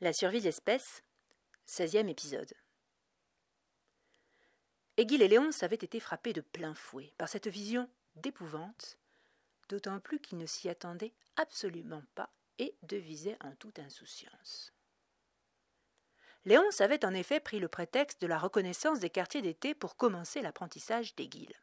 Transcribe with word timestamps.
La 0.00 0.12
survie 0.12 0.38
de 0.38 0.44
l'espèce, 0.44 1.02
16e 1.66 2.06
épisode. 2.06 2.54
Aiguille 4.96 5.24
et 5.24 5.26
Léonce 5.28 5.64
avaient 5.64 5.74
été 5.74 5.98
frappés 5.98 6.32
de 6.32 6.40
plein 6.40 6.72
fouet 6.72 7.12
par 7.18 7.28
cette 7.28 7.48
vision 7.48 7.90
d'épouvante, 8.14 8.96
d'autant 9.68 9.98
plus 9.98 10.20
qu'ils 10.20 10.38
ne 10.38 10.46
s'y 10.46 10.68
attendaient 10.68 11.14
absolument 11.34 12.04
pas 12.14 12.30
et 12.60 12.76
devisaient 12.82 13.38
en 13.40 13.50
toute 13.56 13.80
insouciance. 13.80 14.72
Léonce 16.44 16.80
avait 16.80 17.04
en 17.04 17.12
effet 17.12 17.40
pris 17.40 17.58
le 17.58 17.66
prétexte 17.66 18.22
de 18.22 18.28
la 18.28 18.38
reconnaissance 18.38 19.00
des 19.00 19.10
quartiers 19.10 19.42
d'été 19.42 19.74
pour 19.74 19.96
commencer 19.96 20.42
l'apprentissage 20.42 21.16
d'Aiguille. 21.16 21.56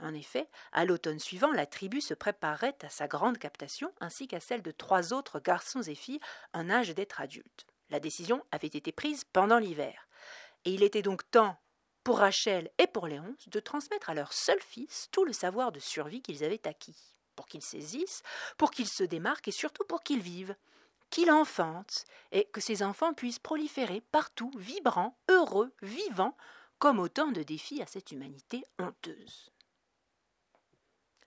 En 0.00 0.12
effet, 0.12 0.48
à 0.72 0.84
l'automne 0.84 1.20
suivant, 1.20 1.52
la 1.52 1.66
tribu 1.66 2.00
se 2.00 2.14
préparait 2.14 2.76
à 2.82 2.88
sa 2.88 3.06
grande 3.06 3.38
captation 3.38 3.92
ainsi 4.00 4.26
qu'à 4.26 4.40
celle 4.40 4.62
de 4.62 4.72
trois 4.72 5.12
autres 5.12 5.38
garçons 5.40 5.82
et 5.82 5.94
filles 5.94 6.20
en 6.52 6.68
âge 6.68 6.94
d'être 6.94 7.20
adultes. 7.20 7.66
La 7.90 8.00
décision 8.00 8.44
avait 8.50 8.66
été 8.66 8.90
prise 8.92 9.24
pendant 9.32 9.58
l'hiver, 9.58 10.08
et 10.64 10.72
il 10.72 10.82
était 10.82 11.02
donc 11.02 11.30
temps 11.30 11.56
pour 12.02 12.18
Rachel 12.18 12.70
et 12.78 12.86
pour 12.86 13.06
Léonce 13.06 13.48
de 13.48 13.60
transmettre 13.60 14.10
à 14.10 14.14
leur 14.14 14.32
seul 14.32 14.60
fils 14.60 15.08
tout 15.12 15.24
le 15.24 15.32
savoir 15.32 15.72
de 15.72 15.80
survie 15.80 16.22
qu'ils 16.22 16.44
avaient 16.44 16.66
acquis, 16.66 17.14
pour 17.36 17.46
qu'ils 17.46 17.62
saisissent, 17.62 18.22
pour 18.58 18.70
qu'ils 18.70 18.88
se 18.88 19.04
démarquent 19.04 19.48
et 19.48 19.52
surtout 19.52 19.84
pour 19.84 20.02
qu'ils 20.02 20.20
vivent, 20.20 20.56
qu'il 21.10 21.30
enfante, 21.30 22.04
et 22.32 22.44
que 22.46 22.60
ces 22.60 22.82
enfants 22.82 23.14
puissent 23.14 23.38
proliférer 23.38 24.00
partout, 24.00 24.50
vibrants, 24.58 25.16
heureux, 25.28 25.72
vivants, 25.82 26.36
comme 26.78 26.98
autant 26.98 27.30
de 27.30 27.42
défis 27.42 27.80
à 27.80 27.86
cette 27.86 28.10
humanité 28.10 28.64
honteuse. 28.78 29.53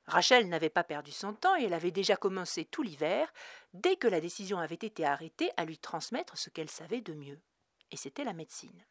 Rachel 0.07 0.47
n'avait 0.47 0.70
pas 0.70 0.84
perdu 0.84 1.11
son 1.11 1.34
temps 1.34 1.55
et 1.57 1.63
elle 1.63 1.73
avait 1.73 1.91
déjà 1.91 2.16
commencé 2.16 2.63
tout 2.66 2.81
l'hiver, 2.81 3.31
dès 3.73 3.97
que 3.97 4.07
la 4.07 4.21
décision 4.21 4.57
avait 4.57 4.75
été 4.75 5.05
arrêtée, 5.05 5.52
à 5.57 5.66
lui 5.66 5.77
transmettre 5.77 6.38
ce 6.38 6.49
qu'elle 6.49 6.70
savait 6.70 7.02
de 7.02 7.13
mieux. 7.13 7.39
Et 7.91 7.97
c'était 7.97 8.23
la 8.23 8.33
médecine. 8.33 8.86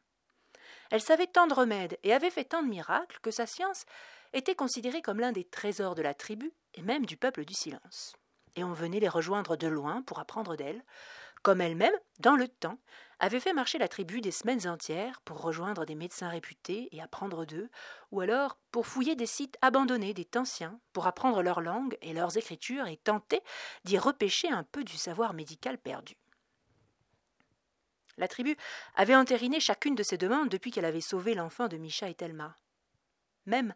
Elle 0.90 1.00
savait 1.00 1.26
tant 1.26 1.46
de 1.46 1.54
remèdes 1.54 1.98
et 2.02 2.12
avait 2.12 2.30
fait 2.30 2.44
tant 2.44 2.62
de 2.62 2.68
miracles 2.68 3.18
que 3.22 3.30
sa 3.30 3.46
science 3.46 3.84
était 4.32 4.54
considérée 4.54 5.02
comme 5.02 5.20
l'un 5.20 5.32
des 5.32 5.44
trésors 5.44 5.94
de 5.94 6.02
la 6.02 6.14
tribu 6.14 6.52
et 6.74 6.82
même 6.82 7.06
du 7.06 7.16
peuple 7.16 7.44
du 7.44 7.54
silence. 7.54 8.14
Et 8.54 8.64
on 8.64 8.72
venait 8.72 9.00
les 9.00 9.08
rejoindre 9.08 9.56
de 9.56 9.68
loin 9.68 10.02
pour 10.02 10.18
apprendre 10.18 10.56
d'elle, 10.56 10.82
comme 11.46 11.60
elle-même, 11.60 11.94
dans 12.18 12.34
le 12.34 12.48
temps, 12.48 12.76
avait 13.20 13.38
fait 13.38 13.52
marcher 13.52 13.78
la 13.78 13.86
tribu 13.86 14.20
des 14.20 14.32
semaines 14.32 14.66
entières 14.66 15.20
pour 15.20 15.40
rejoindre 15.40 15.86
des 15.86 15.94
médecins 15.94 16.28
réputés 16.28 16.88
et 16.90 17.00
apprendre 17.00 17.44
d'eux, 17.44 17.70
ou 18.10 18.20
alors 18.20 18.58
pour 18.72 18.88
fouiller 18.88 19.14
des 19.14 19.26
sites 19.26 19.56
abandonnés 19.62 20.12
des 20.12 20.26
Anciens, 20.34 20.80
pour 20.92 21.06
apprendre 21.06 21.44
leur 21.44 21.60
langue 21.60 21.96
et 22.02 22.14
leurs 22.14 22.36
écritures 22.36 22.88
et 22.88 22.96
tenter 22.96 23.42
d'y 23.84 23.96
repêcher 23.96 24.48
un 24.48 24.64
peu 24.64 24.82
du 24.82 24.96
savoir 24.96 25.34
médical 25.34 25.78
perdu. 25.78 26.16
La 28.16 28.26
tribu 28.26 28.56
avait 28.96 29.14
entériné 29.14 29.60
chacune 29.60 29.94
de 29.94 30.02
ces 30.02 30.18
demandes 30.18 30.48
depuis 30.48 30.72
qu'elle 30.72 30.84
avait 30.84 31.00
sauvé 31.00 31.34
l'enfant 31.34 31.68
de 31.68 31.76
Micha 31.76 32.08
et 32.08 32.14
Thelma. 32.14 32.56
Même 33.44 33.72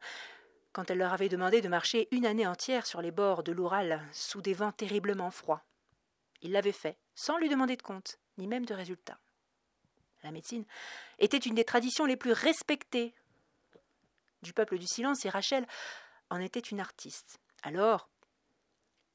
quand 0.72 0.90
elle 0.90 0.98
leur 0.98 1.12
avait 1.12 1.28
demandé 1.28 1.60
de 1.60 1.68
marcher 1.68 2.08
une 2.10 2.26
année 2.26 2.48
entière 2.48 2.84
sur 2.84 3.00
les 3.00 3.12
bords 3.12 3.44
de 3.44 3.52
l'Oural 3.52 4.02
sous 4.10 4.42
des 4.42 4.54
vents 4.54 4.72
terriblement 4.72 5.30
froids. 5.30 5.62
Il 6.42 6.52
l'avait 6.52 6.72
fait, 6.72 6.96
sans 7.20 7.36
lui 7.36 7.50
demander 7.50 7.76
de 7.76 7.82
compte, 7.82 8.18
ni 8.38 8.46
même 8.46 8.64
de 8.64 8.72
résultat. 8.72 9.18
La 10.22 10.30
médecine 10.30 10.64
était 11.18 11.36
une 11.36 11.54
des 11.54 11.64
traditions 11.64 12.06
les 12.06 12.16
plus 12.16 12.32
respectées 12.32 13.14
du 14.42 14.54
peuple 14.54 14.78
du 14.78 14.86
silence 14.86 15.26
et 15.26 15.28
Rachel 15.28 15.66
en 16.30 16.40
était 16.40 16.60
une 16.60 16.80
artiste. 16.80 17.38
Alors, 17.62 18.08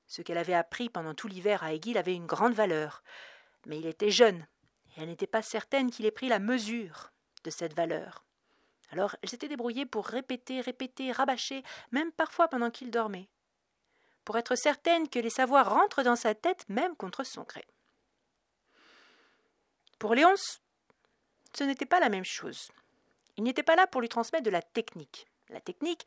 ce 0.05 0.21
qu'elle 0.21 0.37
avait 0.37 0.53
appris 0.53 0.89
pendant 0.89 1.15
tout 1.15 1.27
l'hiver 1.27 1.63
à 1.63 1.73
Aiguille 1.73 1.97
avait 1.97 2.13
une 2.13 2.27
grande 2.27 2.53
valeur, 2.53 3.03
mais 3.65 3.79
il 3.79 3.87
était 3.87 4.11
jeune 4.11 4.45
et 4.95 5.01
elle 5.01 5.09
n'était 5.09 5.25
pas 5.25 5.41
certaine 5.41 5.89
qu'il 5.89 6.05
ait 6.05 6.11
pris 6.11 6.29
la 6.29 6.39
mesure 6.39 7.11
de 7.43 7.49
cette 7.49 7.73
valeur. 7.73 8.23
Alors 8.91 9.15
elle 9.23 9.29
s'était 9.29 9.47
débrouillée 9.47 9.87
pour 9.87 10.05
répéter, 10.05 10.61
répéter, 10.61 11.11
rabâcher, 11.11 11.63
même 11.91 12.11
parfois 12.11 12.49
pendant 12.49 12.69
qu'il 12.69 12.91
dormait 12.91 13.29
pour 14.25 14.37
être 14.39 14.55
certaine 14.55 15.07
que 15.07 15.19
les 15.19 15.29
savoirs 15.29 15.69
rentrent 15.69 16.03
dans 16.03 16.15
sa 16.15 16.33
tête 16.33 16.67
même 16.67 16.95
contre 16.95 17.23
son 17.23 17.43
gré. 17.43 17.65
Pour 19.99 20.13
Léonce, 20.13 20.61
ce 21.53 21.63
n'était 21.63 21.85
pas 21.85 21.99
la 21.99 22.09
même 22.09 22.25
chose. 22.25 22.69
Il 23.37 23.43
n'était 23.43 23.63
pas 23.63 23.75
là 23.75 23.87
pour 23.87 24.01
lui 24.01 24.09
transmettre 24.09 24.43
de 24.43 24.49
la 24.49 24.61
technique. 24.61 25.27
La 25.49 25.61
technique, 25.61 26.05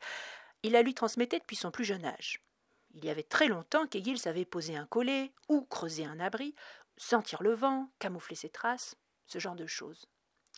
il 0.63 0.73
la 0.73 0.81
lui 0.81 0.93
transmettait 0.93 1.39
depuis 1.39 1.55
son 1.55 1.71
plus 1.71 1.85
jeune 1.85 2.05
âge. 2.05 2.41
Il 2.93 3.05
y 3.05 3.09
avait 3.09 3.23
très 3.23 3.47
longtemps 3.47 3.87
qu'Aiguille 3.87 4.17
savait 4.17 4.45
poser 4.45 4.75
un 4.75 4.85
collet, 4.85 5.31
ou 5.47 5.61
creuser 5.61 6.05
un 6.05 6.19
abri, 6.19 6.55
sentir 6.97 7.43
le 7.43 7.53
vent, 7.53 7.89
camoufler 7.99 8.35
ses 8.35 8.49
traces, 8.49 8.95
ce 9.27 9.39
genre 9.39 9.55
de 9.55 9.67
choses. 9.67 10.05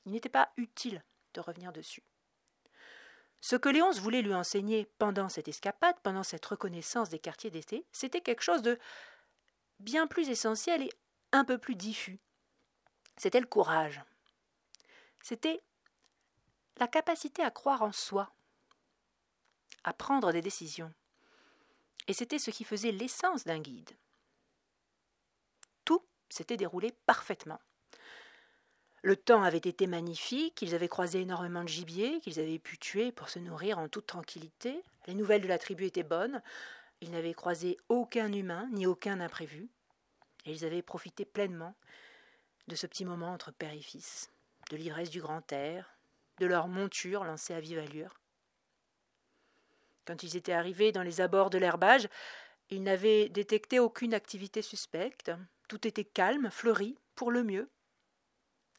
Il 0.05 0.13
n'était 0.13 0.29
pas 0.29 0.51
utile 0.57 1.03
de 1.33 1.41
revenir 1.41 1.71
dessus. 1.71 2.03
Ce 3.41 3.55
que 3.55 3.69
Léonce 3.69 3.99
voulait 3.99 4.21
lui 4.21 4.33
enseigner 4.33 4.85
pendant 4.97 5.29
cette 5.29 5.47
escapade, 5.47 5.99
pendant 6.03 6.23
cette 6.23 6.45
reconnaissance 6.45 7.09
des 7.09 7.19
quartiers 7.19 7.49
d'été, 7.49 7.85
c'était 7.91 8.21
quelque 8.21 8.43
chose 8.43 8.61
de 8.61 8.77
bien 9.79 10.07
plus 10.07 10.29
essentiel 10.29 10.83
et 10.83 10.91
un 11.31 11.43
peu 11.43 11.57
plus 11.57 11.75
diffus. 11.75 12.19
C'était 13.17 13.39
le 13.39 13.47
courage. 13.47 14.01
C'était 15.21 15.61
la 16.77 16.87
capacité 16.87 17.43
à 17.43 17.51
croire 17.51 17.83
en 17.83 17.91
soi, 17.91 18.31
à 19.83 19.93
prendre 19.93 20.31
des 20.31 20.41
décisions. 20.41 20.93
Et 22.07 22.13
c'était 22.13 22.39
ce 22.39 22.51
qui 22.51 22.63
faisait 22.63 22.91
l'essence 22.91 23.43
d'un 23.43 23.59
guide. 23.59 23.91
Tout 25.85 26.03
s'était 26.29 26.57
déroulé 26.57 26.91
parfaitement. 27.05 27.59
Le 29.03 29.15
temps 29.15 29.41
avait 29.41 29.57
été 29.57 29.87
magnifique, 29.87 30.61
ils 30.61 30.75
avaient 30.75 30.87
croisé 30.87 31.21
énormément 31.21 31.63
de 31.63 31.69
gibier 31.69 32.19
qu'ils 32.19 32.39
avaient 32.39 32.59
pu 32.59 32.77
tuer 32.77 33.11
pour 33.11 33.29
se 33.29 33.39
nourrir 33.39 33.79
en 33.79 33.89
toute 33.89 34.05
tranquillité. 34.05 34.83
Les 35.07 35.15
nouvelles 35.15 35.41
de 35.41 35.47
la 35.47 35.57
tribu 35.57 35.85
étaient 35.85 36.03
bonnes. 36.03 36.41
Ils 37.01 37.09
n'avaient 37.09 37.33
croisé 37.33 37.77
aucun 37.89 38.31
humain 38.31 38.69
ni 38.71 38.85
aucun 38.85 39.19
imprévu. 39.19 39.69
Et 40.45 40.51
ils 40.51 40.65
avaient 40.65 40.83
profité 40.83 41.25
pleinement 41.25 41.75
de 42.71 42.75
ce 42.77 42.87
petit 42.87 43.03
moment 43.03 43.33
entre 43.33 43.51
père 43.51 43.73
et 43.73 43.81
fils, 43.81 44.31
de 44.69 44.77
l'ivresse 44.77 45.09
du 45.09 45.19
grand 45.19 45.51
air, 45.51 45.97
de 46.39 46.45
leur 46.45 46.69
monture 46.69 47.25
lancée 47.25 47.53
à 47.53 47.59
vive 47.59 47.77
allure. 47.77 48.21
Quand 50.05 50.23
ils 50.23 50.37
étaient 50.37 50.53
arrivés 50.53 50.93
dans 50.93 51.03
les 51.03 51.19
abords 51.19 51.49
de 51.49 51.57
l'herbage, 51.57 52.07
ils 52.69 52.81
n'avaient 52.81 53.27
détecté 53.27 53.79
aucune 53.79 54.13
activité 54.13 54.61
suspecte. 54.61 55.31
Tout 55.67 55.85
était 55.85 56.05
calme, 56.05 56.49
fleuri, 56.49 56.97
pour 57.15 57.29
le 57.29 57.43
mieux. 57.43 57.69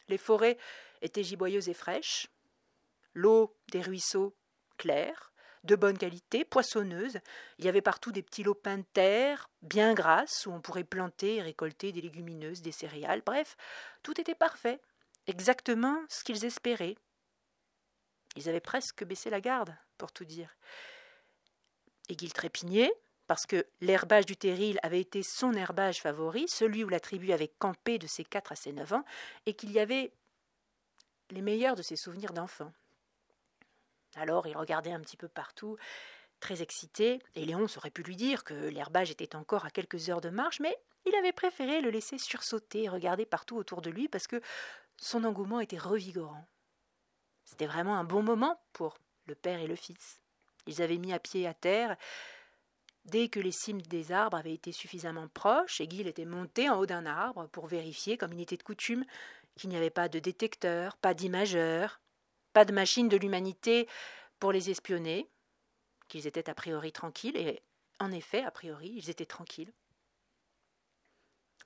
Les 0.08 0.16
forêts 0.16 0.56
étaient 1.02 1.22
giboyeuses 1.22 1.68
et 1.68 1.74
fraîches, 1.74 2.28
l'eau 3.12 3.54
des 3.72 3.82
ruisseaux 3.82 4.34
claire, 4.78 5.31
de 5.64 5.76
bonne 5.76 5.98
qualité, 5.98 6.44
poissonneuse. 6.44 7.18
Il 7.58 7.64
y 7.64 7.68
avait 7.68 7.82
partout 7.82 8.12
des 8.12 8.22
petits 8.22 8.42
lopins 8.42 8.78
de 8.78 8.84
terre, 8.92 9.48
bien 9.62 9.94
grasses, 9.94 10.46
où 10.46 10.52
on 10.52 10.60
pourrait 10.60 10.84
planter 10.84 11.36
et 11.36 11.42
récolter 11.42 11.92
des 11.92 12.00
légumineuses, 12.00 12.62
des 12.62 12.72
céréales. 12.72 13.22
Bref, 13.24 13.56
tout 14.02 14.20
était 14.20 14.34
parfait, 14.34 14.80
exactement 15.26 16.02
ce 16.08 16.24
qu'ils 16.24 16.44
espéraient. 16.44 16.96
Ils 18.36 18.48
avaient 18.48 18.60
presque 18.60 19.04
baissé 19.04 19.30
la 19.30 19.40
garde, 19.40 19.76
pour 19.98 20.12
tout 20.12 20.24
dire. 20.24 20.56
Et 22.08 22.16
qu'ils 22.16 22.32
trépignaient, 22.32 22.92
parce 23.26 23.46
que 23.46 23.66
l'herbage 23.80 24.26
du 24.26 24.36
terril 24.36 24.80
avait 24.82 25.00
été 25.00 25.22
son 25.22 25.52
herbage 25.54 26.00
favori, 26.00 26.46
celui 26.48 26.82
où 26.82 26.88
la 26.88 27.00
tribu 27.00 27.32
avait 27.32 27.52
campé 27.58 27.98
de 27.98 28.06
ses 28.06 28.24
quatre 28.24 28.52
à 28.52 28.56
ses 28.56 28.72
neuf 28.72 28.92
ans, 28.92 29.04
et 29.46 29.54
qu'il 29.54 29.70
y 29.70 29.78
avait 29.78 30.12
les 31.30 31.42
meilleurs 31.42 31.76
de 31.76 31.82
ses 31.82 31.96
souvenirs 31.96 32.32
d'enfant. 32.32 32.72
Alors 34.16 34.46
il 34.46 34.56
regardait 34.56 34.92
un 34.92 35.00
petit 35.00 35.16
peu 35.16 35.28
partout, 35.28 35.76
très 36.40 36.62
excité, 36.62 37.20
et 37.34 37.44
Léon 37.44 37.66
aurait 37.76 37.90
pu 37.90 38.02
lui 38.02 38.16
dire 38.16 38.44
que 38.44 38.54
l'herbage 38.54 39.10
était 39.10 39.36
encore 39.36 39.64
à 39.64 39.70
quelques 39.70 40.10
heures 40.10 40.20
de 40.20 40.30
marche, 40.30 40.60
mais 40.60 40.76
il 41.06 41.14
avait 41.14 41.32
préféré 41.32 41.80
le 41.80 41.90
laisser 41.90 42.18
sursauter 42.18 42.84
et 42.84 42.88
regarder 42.88 43.26
partout 43.26 43.56
autour 43.56 43.82
de 43.82 43.90
lui 43.90 44.08
parce 44.08 44.26
que 44.26 44.40
son 44.96 45.24
engouement 45.24 45.60
était 45.60 45.78
revigorant. 45.78 46.46
C'était 47.44 47.66
vraiment 47.66 47.96
un 47.96 48.04
bon 48.04 48.22
moment 48.22 48.60
pour 48.72 48.98
le 49.26 49.34
père 49.34 49.60
et 49.60 49.66
le 49.66 49.76
fils. 49.76 50.20
Ils 50.66 50.82
avaient 50.82 50.98
mis 50.98 51.12
à 51.12 51.18
pied 51.18 51.46
à 51.46 51.54
terre 51.54 51.96
Dès 53.04 53.28
que 53.28 53.40
les 53.40 53.50
cimes 53.50 53.82
des 53.82 54.12
arbres 54.12 54.36
avaient 54.36 54.54
été 54.54 54.70
suffisamment 54.70 55.26
proches, 55.26 55.80
Aiguille 55.80 56.06
était 56.06 56.24
monté 56.24 56.70
en 56.70 56.78
haut 56.78 56.86
d'un 56.86 57.04
arbre 57.04 57.48
pour 57.48 57.66
vérifier, 57.66 58.16
comme 58.16 58.32
il 58.32 58.40
était 58.40 58.56
de 58.56 58.62
coutume, 58.62 59.04
qu'il 59.56 59.70
n'y 59.70 59.76
avait 59.76 59.90
pas 59.90 60.08
de 60.08 60.20
détecteur, 60.20 60.96
pas 60.96 61.12
d'imageur, 61.12 62.00
pas 62.52 62.64
de 62.64 62.72
machine 62.72 63.08
de 63.08 63.16
l'humanité 63.16 63.88
pour 64.38 64.52
les 64.52 64.70
espionner, 64.70 65.28
qu'ils 66.08 66.26
étaient 66.26 66.50
a 66.50 66.54
priori 66.54 66.92
tranquilles, 66.92 67.36
et 67.36 67.62
en 68.00 68.10
effet, 68.12 68.42
a 68.42 68.50
priori, 68.50 68.92
ils 68.94 69.10
étaient 69.10 69.26
tranquilles. 69.26 69.72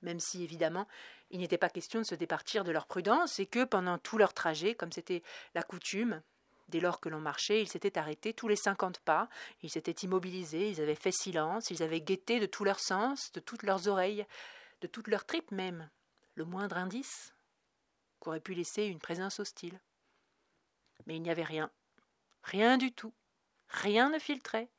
Même 0.01 0.19
si, 0.19 0.43
évidemment, 0.43 0.87
il 1.31 1.39
n'était 1.39 1.57
pas 1.57 1.69
question 1.69 1.99
de 1.99 2.05
se 2.05 2.15
départir 2.15 2.63
de 2.63 2.71
leur 2.71 2.85
prudence, 2.85 3.39
et 3.39 3.45
que, 3.45 3.63
pendant 3.63 3.97
tout 3.97 4.17
leur 4.17 4.33
trajet, 4.33 4.75
comme 4.75 4.91
c'était 4.91 5.23
la 5.55 5.63
coutume, 5.63 6.21
Dès 6.69 6.81
lors 6.81 6.99
que 6.99 7.07
l'on 7.07 7.21
marchait, 7.21 7.61
ils 7.61 7.69
s'étaient 7.69 7.97
arrêtés 7.97 8.33
tous 8.33 8.49
les 8.49 8.57
cinquante 8.57 8.99
pas, 8.99 9.29
ils 9.61 9.69
s'étaient 9.69 9.91
immobilisés, 10.03 10.69
ils 10.69 10.81
avaient 10.81 10.95
fait 10.95 11.13
silence, 11.13 11.69
ils 11.69 11.81
avaient 11.81 12.01
guetté 12.01 12.39
de 12.41 12.45
tous 12.45 12.65
leurs 12.65 12.81
sens, 12.81 13.31
de 13.31 13.39
toutes 13.39 13.63
leurs 13.63 13.87
oreilles, 13.87 14.25
de 14.81 14.87
toutes 14.87 15.07
leurs 15.07 15.25
tripes 15.25 15.51
même, 15.51 15.89
le 16.35 16.43
moindre 16.43 16.77
indice 16.77 17.33
qu'aurait 18.19 18.41
pu 18.41 18.53
laisser 18.53 18.83
une 18.83 18.99
présence 18.99 19.39
hostile. 19.39 19.79
Mais 21.07 21.15
il 21.15 21.21
n'y 21.21 21.31
avait 21.31 21.43
rien, 21.43 21.71
rien 22.43 22.77
du 22.77 22.91
tout, 22.91 23.13
rien 23.69 24.09
ne 24.09 24.19
filtrait, 24.19 24.69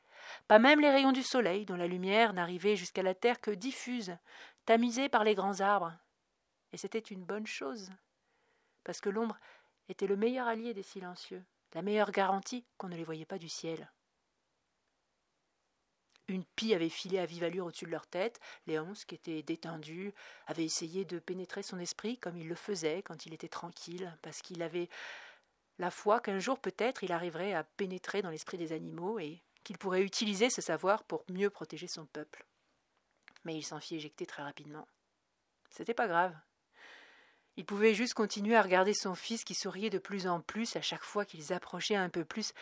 pas 0.46 0.58
même 0.58 0.80
les 0.80 0.90
rayons 0.90 1.12
du 1.12 1.22
soleil 1.22 1.64
dont 1.64 1.76
la 1.76 1.86
lumière 1.86 2.34
n'arrivait 2.34 2.76
jusqu'à 2.76 3.02
la 3.02 3.14
terre 3.14 3.40
que 3.40 3.50
diffuse, 3.50 4.16
tamisée 4.66 5.08
par 5.08 5.24
les 5.24 5.34
grands 5.34 5.60
arbres. 5.60 5.94
Et 6.72 6.76
c'était 6.76 6.98
une 6.98 7.24
bonne 7.24 7.46
chose, 7.46 7.90
parce 8.84 9.00
que 9.00 9.08
l'ombre 9.08 9.38
était 9.88 10.06
le 10.06 10.16
meilleur 10.16 10.46
allié 10.46 10.74
des 10.74 10.82
silencieux, 10.82 11.42
la 11.74 11.82
meilleure 11.82 12.12
garantie 12.12 12.64
qu'on 12.76 12.88
ne 12.88 12.96
les 12.96 13.04
voyait 13.04 13.24
pas 13.24 13.38
du 13.38 13.48
ciel. 13.48 13.90
Une 16.28 16.44
pie 16.44 16.74
avait 16.74 16.90
filé 16.90 17.18
à 17.18 17.24
vive 17.24 17.42
allure 17.42 17.64
au-dessus 17.64 17.86
de 17.86 17.90
leur 17.90 18.06
tête. 18.06 18.38
Léonce, 18.66 19.06
qui 19.06 19.14
était 19.14 19.42
détendu, 19.42 20.12
avait 20.46 20.66
essayé 20.66 21.06
de 21.06 21.18
pénétrer 21.18 21.62
son 21.62 21.78
esprit 21.78 22.18
comme 22.18 22.36
il 22.36 22.46
le 22.46 22.54
faisait 22.54 23.02
quand 23.02 23.24
il 23.24 23.32
était 23.32 23.48
tranquille, 23.48 24.14
parce 24.20 24.42
qu'il 24.42 24.62
avait 24.62 24.90
la 25.78 25.90
foi 25.90 26.20
qu'un 26.20 26.38
jour 26.38 26.58
peut-être 26.58 27.04
il 27.04 27.12
arriverait 27.12 27.54
à 27.54 27.64
pénétrer 27.64 28.22
dans 28.22 28.30
l'esprit 28.30 28.58
des 28.58 28.72
animaux 28.72 29.18
et 29.18 29.42
qu'il 29.64 29.78
pourrait 29.78 30.02
utiliser 30.02 30.50
ce 30.50 30.60
savoir 30.60 31.04
pour 31.04 31.24
mieux 31.28 31.50
protéger 31.50 31.86
son 31.86 32.06
peuple. 32.06 32.44
Mais 33.44 33.56
il 33.56 33.62
s'en 33.62 33.80
fit 33.80 33.96
éjecter 33.96 34.26
très 34.26 34.42
rapidement. 34.42 34.86
C'était 35.70 35.94
pas 35.94 36.08
grave. 36.08 36.34
Il 37.56 37.64
pouvait 37.64 37.94
juste 37.94 38.14
continuer 38.14 38.56
à 38.56 38.62
regarder 38.62 38.94
son 38.94 39.14
fils 39.14 39.44
qui 39.44 39.54
souriait 39.54 39.90
de 39.90 39.98
plus 39.98 40.26
en 40.26 40.40
plus 40.40 40.76
à 40.76 40.80
chaque 40.80 41.02
fois 41.02 41.24
qu'ils 41.24 41.52
approchaient 41.52 41.96
un 41.96 42.08
peu 42.08 42.24
plus 42.24 42.52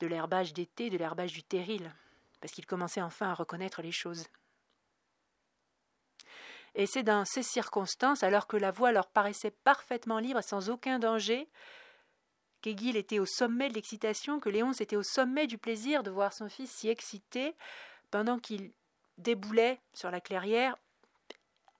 de 0.00 0.06
l'herbage 0.06 0.52
d'été, 0.52 0.90
de 0.90 0.98
l'herbage 0.98 1.32
du 1.32 1.42
terril, 1.42 1.94
parce 2.40 2.52
qu'il 2.52 2.66
commençait 2.66 3.00
enfin 3.00 3.30
à 3.30 3.34
reconnaître 3.34 3.82
les 3.82 3.92
choses. 3.92 4.26
Et 6.74 6.86
c'est 6.86 7.02
dans 7.02 7.24
ces 7.24 7.42
circonstances, 7.42 8.22
alors 8.22 8.46
que 8.46 8.56
la 8.56 8.70
voie 8.70 8.92
leur 8.92 9.08
paraissait 9.08 9.50
parfaitement 9.50 10.18
libre 10.18 10.40
et 10.40 10.42
sans 10.42 10.70
aucun 10.70 10.98
danger, 10.98 11.48
qu'Aiguille 12.62 12.96
était 12.96 13.18
au 13.18 13.26
sommet 13.26 13.68
de 13.68 13.74
l'excitation, 13.74 14.40
que 14.40 14.48
Léonce 14.48 14.80
était 14.80 14.96
au 14.96 15.02
sommet 15.02 15.46
du 15.46 15.58
plaisir 15.58 16.02
de 16.02 16.10
voir 16.10 16.32
son 16.32 16.48
fils 16.48 16.70
si 16.70 16.88
excité, 16.88 17.54
pendant 18.10 18.38
qu'il 18.38 18.72
déboulait 19.18 19.80
sur 19.92 20.10
la 20.10 20.20
clairière 20.20 20.76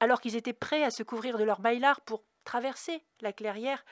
alors 0.03 0.21
qu'ils 0.21 0.35
étaient 0.35 0.53
prêts 0.53 0.83
à 0.83 0.91
se 0.91 1.05
couvrir 1.05 1.39
de 1.39 1.45
leur 1.45 1.61
maillard 1.61 2.01
pour 2.01 2.25
traverser 2.43 3.05
la 3.21 3.33
clairière, 3.33 3.85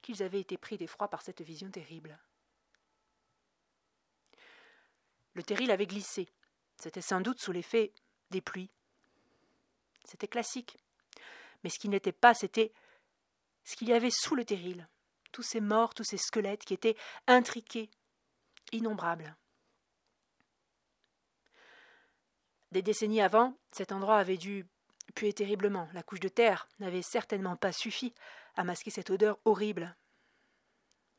qu'ils 0.00 0.22
avaient 0.22 0.38
été 0.38 0.56
pris 0.56 0.78
d'effroi 0.78 1.08
par 1.08 1.20
cette 1.20 1.42
vision 1.42 1.68
terrible. 1.68 2.16
Le 5.34 5.42
terril 5.42 5.72
avait 5.72 5.88
glissé. 5.88 6.28
C'était 6.80 7.00
sans 7.00 7.20
doute 7.20 7.40
sous 7.40 7.50
l'effet 7.50 7.92
des 8.30 8.40
pluies. 8.40 8.70
C'était 10.06 10.28
classique. 10.28 10.78
Mais 11.62 11.70
ce 11.70 11.78
qui 11.78 11.88
n'était 11.88 12.12
pas, 12.12 12.34
c'était 12.34 12.72
ce 13.64 13.76
qu'il 13.76 13.88
y 13.88 13.92
avait 13.92 14.10
sous 14.10 14.34
le 14.34 14.44
terril. 14.44 14.88
Tous 15.32 15.42
ces 15.42 15.60
morts, 15.60 15.94
tous 15.94 16.04
ces 16.04 16.16
squelettes 16.16 16.64
qui 16.64 16.74
étaient 16.74 16.96
intriqués, 17.26 17.90
innombrables. 18.72 19.36
Des 22.72 22.82
décennies 22.82 23.20
avant, 23.20 23.56
cet 23.72 23.92
endroit 23.92 24.18
avait 24.18 24.36
dû 24.36 24.66
puait 25.14 25.32
terriblement. 25.32 25.88
La 25.92 26.02
couche 26.02 26.20
de 26.20 26.28
terre 26.28 26.68
n'avait 26.78 27.02
certainement 27.02 27.56
pas 27.56 27.72
suffi 27.72 28.14
à 28.54 28.64
masquer 28.64 28.90
cette 28.90 29.10
odeur 29.10 29.38
horrible. 29.44 29.96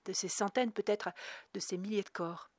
De 0.06 0.14
ces 0.14 0.30
centaines, 0.30 0.72
peut-être, 0.72 1.10
de 1.54 1.60
ces 1.60 1.78
milliers 1.78 2.04
de 2.04 2.10
corps. 2.10 2.50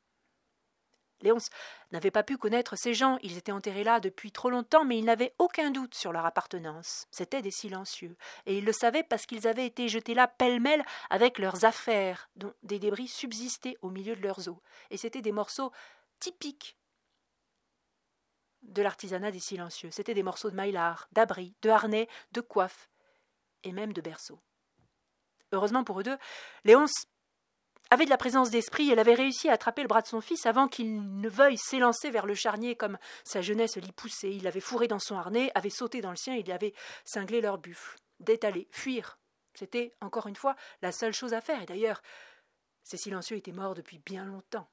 Léonce 1.22 1.48
n'avait 1.90 2.10
pas 2.10 2.22
pu 2.22 2.36
connaître 2.36 2.76
ces 2.76 2.94
gens, 2.94 3.18
ils 3.22 3.36
étaient 3.36 3.52
enterrés 3.52 3.84
là 3.84 4.00
depuis 4.00 4.30
trop 4.30 4.50
longtemps, 4.50 4.84
mais 4.84 4.98
il 4.98 5.04
n'avait 5.04 5.34
aucun 5.38 5.70
doute 5.70 5.94
sur 5.94 6.12
leur 6.12 6.24
appartenance. 6.24 7.06
C'étaient 7.10 7.42
des 7.42 7.50
silencieux, 7.50 8.16
et 8.46 8.58
il 8.58 8.64
le 8.64 8.72
savait 8.72 9.02
parce 9.02 9.26
qu'ils 9.26 9.48
avaient 9.48 9.66
été 9.66 9.88
jetés 9.88 10.14
là 10.14 10.28
pêle-mêle 10.28 10.84
avec 11.10 11.38
leurs 11.38 11.64
affaires, 11.64 12.30
dont 12.36 12.54
des 12.62 12.78
débris 12.78 13.08
subsistaient 13.08 13.76
au 13.82 13.90
milieu 13.90 14.14
de 14.14 14.22
leurs 14.22 14.48
os, 14.48 14.58
et 14.90 14.96
c'étaient 14.96 15.22
des 15.22 15.32
morceaux 15.32 15.72
typiques 16.20 16.76
de 18.62 18.82
l'artisanat 18.82 19.30
des 19.30 19.40
silencieux. 19.40 19.90
C'étaient 19.90 20.14
des 20.14 20.22
morceaux 20.22 20.50
de 20.50 20.56
maillard, 20.56 21.08
d'abri, 21.12 21.54
de 21.62 21.70
harnais, 21.70 22.08
de 22.32 22.40
coiffe, 22.40 22.90
et 23.64 23.72
même 23.72 23.92
de 23.92 24.00
berceaux. 24.00 24.40
Heureusement 25.52 25.84
pour 25.84 26.00
eux 26.00 26.02
deux, 26.02 26.18
Léonce 26.64 27.06
avait 27.90 28.04
de 28.04 28.10
la 28.10 28.18
présence 28.18 28.50
d'esprit, 28.50 28.90
elle 28.90 28.98
avait 28.98 29.14
réussi 29.14 29.48
à 29.48 29.52
attraper 29.52 29.82
le 29.82 29.88
bras 29.88 30.02
de 30.02 30.06
son 30.06 30.20
fils 30.20 30.46
avant 30.46 30.68
qu'il 30.68 31.20
ne 31.20 31.28
veuille 31.28 31.58
s'élancer 31.58 32.10
vers 32.10 32.26
le 32.26 32.34
charnier 32.34 32.76
comme 32.76 32.98
sa 33.24 33.40
jeunesse 33.40 33.76
l'y 33.76 33.92
poussait. 33.92 34.32
Il 34.32 34.42
l'avait 34.42 34.60
fourré 34.60 34.88
dans 34.88 34.98
son 34.98 35.16
harnais, 35.16 35.50
avait 35.54 35.70
sauté 35.70 36.00
dans 36.00 36.10
le 36.10 36.16
sien, 36.16 36.34
il 36.34 36.50
avait 36.52 36.74
cinglé 37.04 37.40
leur 37.40 37.58
buffle. 37.58 37.98
D'étaler, 38.20 38.68
fuir. 38.72 39.18
C'était, 39.54 39.94
encore 40.00 40.26
une 40.26 40.36
fois, 40.36 40.56
la 40.82 40.92
seule 40.92 41.14
chose 41.14 41.34
à 41.34 41.40
faire, 41.40 41.62
et 41.62 41.66
d'ailleurs, 41.66 42.02
ces 42.82 42.96
silencieux 42.96 43.36
étaient 43.36 43.52
morts 43.52 43.74
depuis 43.74 43.98
bien 43.98 44.24
longtemps. 44.24 44.68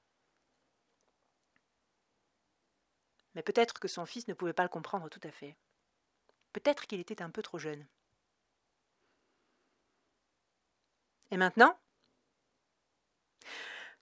mais 3.36 3.44
peut-être 3.44 3.80
que 3.80 3.88
son 3.88 4.06
fils 4.06 4.28
ne 4.28 4.34
pouvait 4.34 4.54
pas 4.54 4.64
le 4.64 4.70
comprendre 4.70 5.10
tout 5.10 5.20
à 5.24 5.32
fait. 5.32 5.56
Peut-être 6.54 6.88
qu'il 6.88 7.02
était 7.02 7.22
un 7.22 7.30
peu 7.30 7.44
trop 7.44 7.60
jeune. 7.60 7.86
Et 11.32 11.38
maintenant 11.38 11.78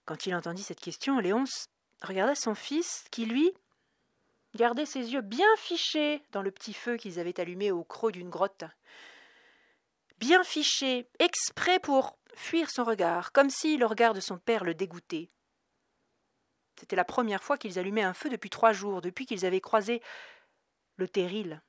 Quand 0.06 0.26
il 0.26 0.36
entendit 0.36 0.64
cette 0.64 0.82
question, 0.82 1.20
Léonce 1.20 1.70
regarda 2.02 2.36
son 2.36 2.56
fils 2.56 3.06
qui, 3.12 3.26
lui, 3.26 3.54
gardait 4.56 4.86
ses 4.86 5.14
yeux 5.14 5.22
bien 5.22 5.48
fichés 5.58 6.22
dans 6.32 6.42
le 6.42 6.52
petit 6.52 6.74
feu 6.74 6.98
qu'ils 6.98 7.20
avaient 7.20 7.40
allumé 7.40 7.72
au 7.72 7.84
creux 7.84 8.12
d'une 8.12 8.30
grotte. 8.30 8.66
Bien 10.20 10.44
fichés, 10.44 11.10
exprès 11.20 11.80
pour 11.80 12.18
fuir 12.36 12.70
son 12.70 12.84
regard, 12.84 13.32
comme 13.32 13.50
si 13.50 13.78
le 13.78 13.86
regard 13.86 14.14
de 14.14 14.20
son 14.20 14.38
père 14.38 14.64
le 14.64 14.74
dégoûtait. 14.74 15.30
C'était 16.80 16.96
la 16.96 17.06
première 17.06 17.44
fois 17.44 17.58
qu'ils 17.58 17.80
allumaient 17.80 18.04
un 18.04 18.14
feu 18.14 18.30
depuis 18.30 18.50
trois 18.50 18.74
jours, 18.74 19.02
depuis 19.02 19.26
qu'ils 19.26 19.46
avaient 19.46 19.62
croisé 19.62 20.02
le 20.98 21.08
terril. 21.08 21.62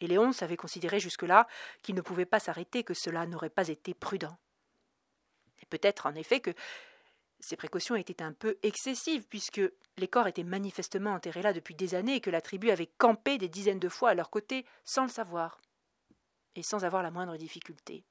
Et 0.00 0.06
Léonce 0.06 0.42
avait 0.42 0.56
considéré 0.56 1.00
jusque-là 1.00 1.46
qu'il 1.82 1.94
ne 1.94 2.02
pouvait 2.02 2.26
pas 2.26 2.40
s'arrêter, 2.40 2.84
que 2.84 2.94
cela 2.94 3.26
n'aurait 3.26 3.48
pas 3.48 3.68
été 3.68 3.94
prudent. 3.94 4.36
Peut-être 5.70 6.06
en 6.06 6.14
effet 6.14 6.40
que 6.40 6.52
ces 7.40 7.56
précautions 7.56 7.96
étaient 7.96 8.22
un 8.22 8.32
peu 8.32 8.56
excessives, 8.62 9.26
puisque 9.28 9.60
les 9.96 10.08
corps 10.08 10.26
étaient 10.26 10.42
manifestement 10.42 11.12
enterrés 11.12 11.42
là 11.42 11.52
depuis 11.52 11.74
des 11.74 11.94
années 11.94 12.16
et 12.16 12.20
que 12.20 12.30
la 12.30 12.40
tribu 12.40 12.70
avait 12.70 12.90
campé 12.98 13.38
des 13.38 13.48
dizaines 13.48 13.78
de 13.78 13.88
fois 13.88 14.10
à 14.10 14.14
leur 14.14 14.30
côté 14.30 14.64
sans 14.84 15.02
le 15.02 15.10
savoir, 15.10 15.60
et 16.54 16.62
sans 16.62 16.84
avoir 16.84 17.02
la 17.02 17.10
moindre 17.10 17.36
difficulté. 17.36 18.04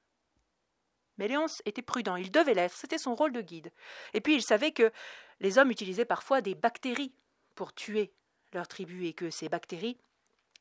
Mais 1.18 1.28
Léonce 1.28 1.62
était 1.64 1.82
prudent, 1.82 2.16
il 2.16 2.30
devait 2.30 2.54
l'être, 2.54 2.76
c'était 2.76 2.98
son 2.98 3.14
rôle 3.14 3.32
de 3.32 3.40
guide. 3.40 3.72
Et 4.12 4.20
puis 4.20 4.34
il 4.34 4.42
savait 4.42 4.72
que 4.72 4.92
les 5.40 5.58
hommes 5.58 5.70
utilisaient 5.70 6.04
parfois 6.04 6.40
des 6.40 6.54
bactéries 6.54 7.14
pour 7.54 7.74
tuer 7.74 8.12
leur 8.52 8.68
tribu 8.68 9.06
et 9.06 9.14
que 9.14 9.30
ces 9.30 9.48
bactéries 9.48 9.98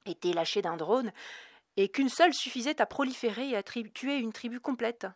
étaient 0.06 0.34
lâchées 0.34 0.62
d'un 0.62 0.78
drone 0.78 1.12
et 1.78 1.90
qu'une 1.90 2.10
seule 2.10 2.34
suffisait 2.34 2.82
à 2.82 2.86
proliférer 2.86 3.50
et 3.50 3.58
à 3.58 3.64
tuer 3.64 4.18
une 4.18 4.32
tribu 4.32 4.60
complète, 4.60 5.08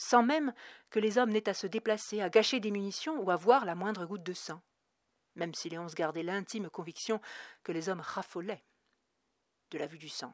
sans 0.00 0.22
même 0.22 0.54
que 0.88 0.98
les 0.98 1.18
hommes 1.18 1.28
n'aient 1.28 1.50
à 1.50 1.52
se 1.52 1.66
déplacer, 1.66 2.22
à 2.22 2.30
gâcher 2.30 2.58
des 2.58 2.70
munitions 2.70 3.20
ou 3.20 3.30
à 3.30 3.36
voir 3.36 3.66
la 3.66 3.74
moindre 3.74 4.06
goutte 4.06 4.22
de 4.22 4.32
sang, 4.32 4.62
même 5.34 5.52
si 5.52 5.68
Léonce 5.68 5.94
gardait 5.94 6.22
l'intime 6.22 6.70
conviction 6.70 7.20
que 7.64 7.70
les 7.70 7.90
hommes 7.90 8.00
raffolaient 8.00 8.64
de 9.70 9.76
la 9.76 9.86
vue 9.86 9.98
du 9.98 10.08
sang. 10.08 10.32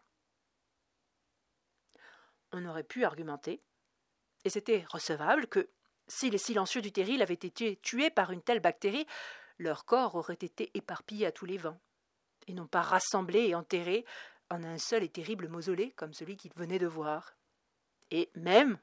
On 2.53 2.65
aurait 2.65 2.85
pu 2.85 3.05
argumenter 3.05 3.61
et 4.45 4.51
c'était 4.51 4.85
recevable 4.89 5.49
que, 5.49 5.69
si 6.07 6.31
les 6.31 6.39
silencieux 6.39 6.81
du 6.81 6.93
terril 6.93 7.21
avaient 7.21 7.35
été 7.35 7.75
tués 7.83 8.11
par 8.11 8.31
une 8.31 8.43
telle 8.43 8.61
bactérie, 8.61 9.09
leur 9.59 9.85
corps 9.85 10.15
aurait 10.15 10.35
été 10.35 10.71
éparpillé 10.75 11.27
à 11.27 11.33
tous 11.33 11.45
les 11.45 11.59
vents, 11.59 11.81
et 12.47 12.53
non 12.53 12.69
pas 12.69 12.83
rassemblés 12.83 13.49
et 13.49 13.57
enterrés 13.57 14.05
en 14.49 14.63
un 14.63 14.79
seul 14.79 15.03
et 15.03 15.09
terrible 15.09 15.49
mausolée 15.49 15.91
comme 15.97 16.15
celui 16.15 16.37
qu'ils 16.37 16.55
venaient 16.55 16.79
de 16.79 16.87
voir. 16.87 17.37
Et 18.13 18.31
même, 18.37 18.79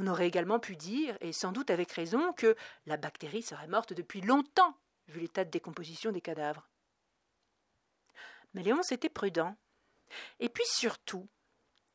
on 0.00 0.06
aurait 0.06 0.28
également 0.28 0.60
pu 0.60 0.76
dire, 0.76 1.18
et 1.20 1.32
sans 1.32 1.50
doute 1.50 1.70
avec 1.70 1.90
raison, 1.90 2.32
que 2.32 2.54
la 2.86 2.96
bactérie 2.96 3.42
serait 3.42 3.66
morte 3.66 3.92
depuis 3.92 4.20
longtemps, 4.20 4.76
vu 5.08 5.20
l'état 5.20 5.44
de 5.44 5.50
décomposition 5.50 6.12
des 6.12 6.20
cadavres. 6.20 6.68
Mais 8.54 8.62
Léonce 8.62 8.92
était 8.92 9.08
prudent. 9.08 9.56
Et 10.38 10.48
puis 10.48 10.64
surtout, 10.66 11.28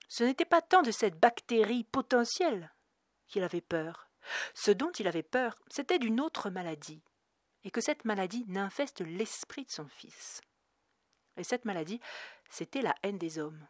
ce 0.10 0.25
n'était 0.25 0.43
pas 0.43 0.62
tant 0.62 0.81
de 0.81 0.91
cette 0.91 1.17
bactérie 1.17 1.86
potentielle 1.86 2.74
qu'il 3.27 3.43
avait 3.43 3.62
peur. 3.62 4.10
Ce 4.53 4.72
dont 4.72 4.91
il 4.91 5.07
avait 5.07 5.24
peur, 5.24 5.55
c'était 5.69 5.98
d'une 5.98 6.19
autre 6.19 6.50
maladie, 6.50 7.01
et 7.63 7.72
que 7.72 7.81
cette 7.81 8.03
maladie 8.03 8.43
n'infeste 8.48 9.00
l'esprit 9.00 9.63
de 9.63 9.72
son 9.72 9.88
fils. 9.88 10.41
Et 11.38 11.43
cette 11.45 11.63
maladie, 11.63 12.01
c'était 12.50 12.81
la 12.81 12.95
haine 13.01 13.17
des 13.17 13.39
hommes. 13.39 13.65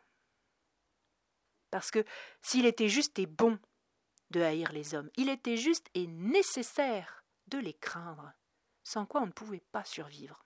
Parce 1.69 1.91
que 1.91 2.03
s'il 2.41 2.65
était 2.65 2.89
juste 2.89 3.19
et 3.19 3.27
bon 3.27 3.59
de 4.31 4.41
haïr 4.41 4.71
les 4.71 4.95
hommes, 4.95 5.09
il 5.15 5.29
était 5.29 5.57
juste 5.57 5.87
et 5.93 6.07
nécessaire 6.07 7.23
de 7.47 7.57
les 7.57 7.73
craindre, 7.73 8.33
sans 8.83 9.05
quoi 9.05 9.21
on 9.21 9.27
ne 9.27 9.31
pouvait 9.31 9.63
pas 9.71 9.83
survivre. 9.83 10.43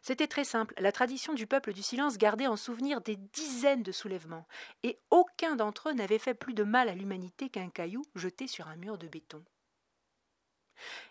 C'était 0.00 0.28
très 0.28 0.44
simple. 0.44 0.74
La 0.78 0.92
tradition 0.92 1.34
du 1.34 1.46
peuple 1.46 1.72
du 1.72 1.82
silence 1.82 2.18
gardait 2.18 2.46
en 2.46 2.56
souvenir 2.56 3.00
des 3.00 3.16
dizaines 3.16 3.82
de 3.82 3.92
soulèvements, 3.92 4.46
et 4.82 5.00
aucun 5.10 5.56
d'entre 5.56 5.90
eux 5.90 5.94
n'avait 5.94 6.18
fait 6.18 6.34
plus 6.34 6.54
de 6.54 6.64
mal 6.64 6.88
à 6.88 6.94
l'humanité 6.94 7.48
qu'un 7.48 7.70
caillou 7.70 8.04
jeté 8.14 8.46
sur 8.46 8.68
un 8.68 8.76
mur 8.76 8.98
de 8.98 9.08
béton. 9.08 9.44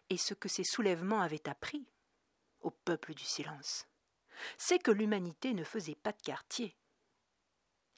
Et 0.10 0.18
ce 0.18 0.34
que 0.34 0.50
ces 0.50 0.64
soulèvements 0.64 1.22
avaient 1.22 1.48
appris 1.48 1.86
au 2.62 2.72
peuple 2.72 3.14
du 3.14 3.24
silence, 3.24 3.88
c'est 4.58 4.80
que 4.80 4.92
l'humanité 4.92 5.54
ne 5.54 5.64
faisait 5.64 5.96
pas 5.96 6.12
de 6.12 6.22
quartier 6.22 6.76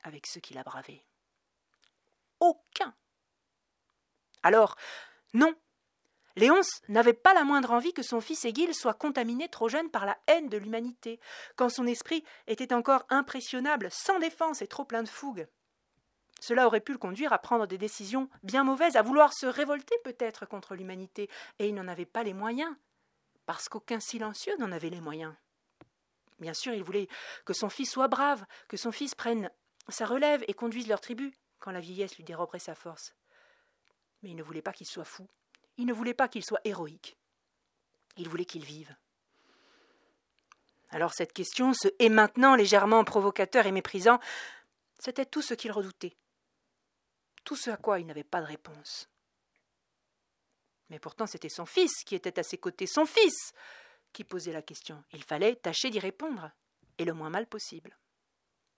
avec 0.04 0.28
ceux 0.28 0.42
qui 0.42 0.54
la 0.54 0.64
bravaient. 0.64 1.06
Aucun. 2.44 2.94
Alors, 4.44 4.76
non, 5.34 5.56
Léonce 6.36 6.82
n'avait 6.90 7.14
pas 7.14 7.34
la 7.34 7.46
moindre 7.46 7.72
envie 7.72 7.94
que 7.94 8.04
son 8.04 8.20
fils 8.20 8.44
Égile 8.44 8.76
soit 8.76 8.96
contaminé 8.96 9.48
trop 9.48 9.70
jeune 9.70 9.90
par 9.90 10.06
la 10.06 10.18
haine 10.28 10.50
de 10.50 10.58
l'humanité, 10.58 11.22
quand 11.56 11.70
son 11.70 11.88
esprit 11.88 12.26
était 12.48 12.74
encore 12.74 13.06
impressionnable, 13.08 13.88
sans 13.92 14.20
défense 14.20 14.62
et 14.62 14.68
trop 14.68 14.84
plein 14.84 15.04
de 15.04 15.08
fougue. 15.08 15.48
Cela 16.42 16.68
aurait 16.68 16.82
pu 16.82 16.92
le 16.92 16.98
conduire 16.98 17.32
à 17.32 17.40
prendre 17.40 17.66
des 17.66 17.78
décisions 17.78 18.30
bien 18.44 18.66
mauvaises, 18.66 18.98
à 18.98 19.04
vouloir 19.04 19.34
se 19.34 19.46
révolter 19.46 19.96
peut-être 20.04 20.46
contre 20.46 20.76
l'humanité, 20.76 21.30
et 21.60 21.70
il 21.70 21.74
n'en 21.74 21.88
avait 21.88 22.06
pas 22.06 22.24
les 22.24 22.34
moyens, 22.34 22.76
parce 23.46 23.70
qu'aucun 23.70 24.02
silencieux 24.02 24.58
n'en 24.58 24.74
avait 24.74 24.90
les 24.90 25.00
moyens. 25.00 25.34
Bien 26.42 26.54
sûr, 26.54 26.74
il 26.74 26.84
voulait 26.84 27.08
que 27.46 27.54
son 27.54 27.70
fils 27.70 27.90
soit 27.90 28.10
brave, 28.10 28.44
que 28.68 28.76
son 28.76 28.92
fils 28.92 29.16
prenne 29.16 29.50
sa 29.88 30.06
relève 30.06 30.44
et 30.50 30.54
conduise 30.54 30.90
leur 30.90 31.00
tribu, 31.00 31.34
quand 31.64 31.72
la 31.72 31.80
vieillesse 31.80 32.18
lui 32.18 32.26
déroberait 32.26 32.60
sa 32.60 32.76
force. 32.76 33.16
Mais 34.22 34.32
il 34.32 34.36
ne 34.36 34.44
voulait 34.44 34.62
pas 34.62 34.74
qu'il 34.74 34.86
soit 34.86 35.06
fou, 35.06 35.26
il 35.78 35.86
ne 35.86 35.94
voulait 35.94 36.14
pas 36.14 36.28
qu'il 36.28 36.44
soit 36.44 36.60
héroïque. 36.66 37.18
Il 38.18 38.28
voulait 38.28 38.44
qu'il 38.44 38.66
vive. 38.66 38.94
Alors 40.90 41.14
cette 41.14 41.32
question, 41.32 41.74
ce 41.74 41.88
et 42.00 42.10
maintenant 42.10 42.56
légèrement 42.56 43.04
provocateur 43.06 43.66
et 43.66 43.72
méprisant, 43.72 44.20
c'était 45.00 45.26
tout 45.26 45.42
ce 45.42 45.54
qu'il 45.54 45.72
redoutait. 45.72 46.18
Tout 47.46 47.56
ce 47.56 47.70
à 47.70 47.78
quoi 47.78 48.02
il 48.02 48.08
n'avait 48.08 48.26
pas 48.26 48.42
de 48.42 48.48
réponse. 48.48 49.10
Mais 50.90 51.00
pourtant 51.00 51.28
c'était 51.28 51.48
son 51.48 51.66
fils 51.66 52.04
qui 52.04 52.14
était 52.14 52.40
à 52.40 52.44
ses 52.44 52.58
côtés, 52.58 52.88
son 52.88 53.06
fils 53.06 53.54
qui 54.12 54.26
posait 54.26 54.52
la 54.52 54.62
question. 54.62 55.02
Il 55.14 55.24
fallait 55.24 55.56
tâcher 55.56 55.90
d'y 55.90 56.00
répondre, 56.00 56.52
et 56.98 57.06
le 57.06 57.14
moins 57.14 57.30
mal 57.30 57.48
possible. 57.48 57.98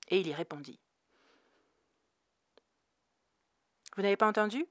Et 0.09 0.19
il 0.19 0.27
y 0.27 0.33
répondit. 0.35 0.79
Vous 3.95 4.01
n'avez 4.01 4.17
pas 4.17 4.27
entendu? 4.27 4.65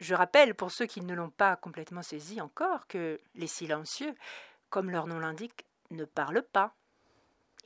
Je 0.00 0.14
rappelle, 0.14 0.54
pour 0.54 0.70
ceux 0.70 0.86
qui 0.86 1.02
ne 1.02 1.14
l'ont 1.14 1.30
pas 1.30 1.56
complètement 1.56 2.02
saisi 2.02 2.40
encore, 2.40 2.86
que 2.86 3.20
les 3.34 3.46
silencieux, 3.46 4.14
comme 4.70 4.90
leur 4.90 5.06
nom 5.06 5.18
l'indique, 5.18 5.66
ne 5.90 6.04
parlent 6.06 6.42
pas. 6.42 6.74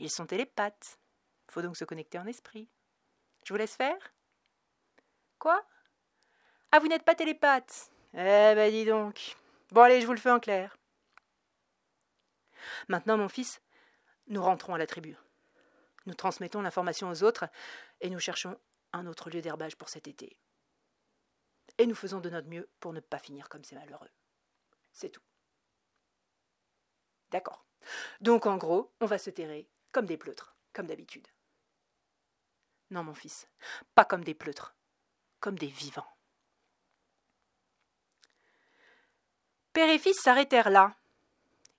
Ils 0.00 0.10
sont 0.10 0.26
télépathes. 0.26 0.98
Il 1.48 1.52
faut 1.52 1.62
donc 1.62 1.76
se 1.76 1.84
connecter 1.84 2.18
en 2.18 2.26
esprit. 2.26 2.68
Je 3.44 3.52
vous 3.52 3.58
laisse 3.58 3.76
faire? 3.76 4.12
Quoi? 5.38 5.64
Ah, 6.72 6.80
vous 6.80 6.88
n'êtes 6.88 7.04
pas 7.04 7.14
télépathe 7.14 7.90
Eh 8.14 8.54
ben 8.56 8.70
dis 8.70 8.84
donc. 8.84 9.36
Bon 9.70 9.82
allez, 9.82 10.00
je 10.00 10.06
vous 10.06 10.12
le 10.12 10.18
fais 10.18 10.30
en 10.30 10.40
clair. 10.40 10.76
Maintenant, 12.88 13.16
mon 13.16 13.28
fils, 13.28 13.60
nous 14.26 14.42
rentrons 14.42 14.74
à 14.74 14.78
la 14.78 14.86
tribu. 14.86 15.16
Nous 16.06 16.14
transmettons 16.14 16.62
l'information 16.62 17.10
aux 17.10 17.22
autres 17.22 17.44
et 18.00 18.10
nous 18.10 18.18
cherchons 18.18 18.58
un 18.96 19.06
autre 19.06 19.30
lieu 19.30 19.40
d'herbage 19.40 19.76
pour 19.76 19.88
cet 19.88 20.08
été 20.08 20.38
et 21.78 21.86
nous 21.86 21.94
faisons 21.94 22.20
de 22.20 22.30
notre 22.30 22.48
mieux 22.48 22.68
pour 22.80 22.92
ne 22.92 23.00
pas 23.00 23.18
finir 23.18 23.48
comme 23.48 23.64
ces 23.64 23.74
malheureux. 23.74 24.10
C'est 24.92 25.10
tout. 25.10 25.22
D'accord. 27.30 27.64
Donc 28.20 28.46
en 28.46 28.56
gros, 28.56 28.92
on 29.00 29.06
va 29.06 29.18
se 29.18 29.30
terrer 29.30 29.68
comme 29.92 30.06
des 30.06 30.16
pleutres, 30.16 30.56
comme 30.72 30.86
d'habitude. 30.86 31.26
Non, 32.90 33.02
mon 33.02 33.14
fils, 33.14 33.48
pas 33.94 34.04
comme 34.04 34.24
des 34.24 34.34
pleutres, 34.34 34.76
comme 35.40 35.58
des 35.58 35.66
vivants. 35.66 36.06
Père 39.72 39.90
et 39.90 39.98
fils 39.98 40.20
s'arrêtèrent 40.20 40.70
là. 40.70 40.94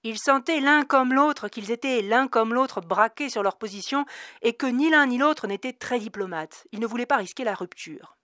Ils 0.07 0.19
sentaient 0.19 0.59
l'un 0.59 0.85
comme 0.85 1.13
l'autre 1.13 1.47
qu'ils 1.47 1.71
étaient 1.71 2.03
l'un 2.03 2.27
comme 2.27 2.53
l'autre 2.53 2.79
braqués 2.79 3.27
sur 3.27 3.41
leur 3.41 3.57
position 3.57 4.05
et 4.43 4.53
que 4.53 4.67
ni 4.67 4.91
l'un 4.91 5.07
ni 5.07 5.17
l'autre 5.17 5.47
n'étaient 5.47 5.73
très 5.73 5.97
diplomates. 5.97 6.67
Ils 6.71 6.79
ne 6.79 6.85
voulaient 6.85 7.07
pas 7.07 7.17
risquer 7.17 7.43
la 7.43 7.55
rupture. 7.55 8.15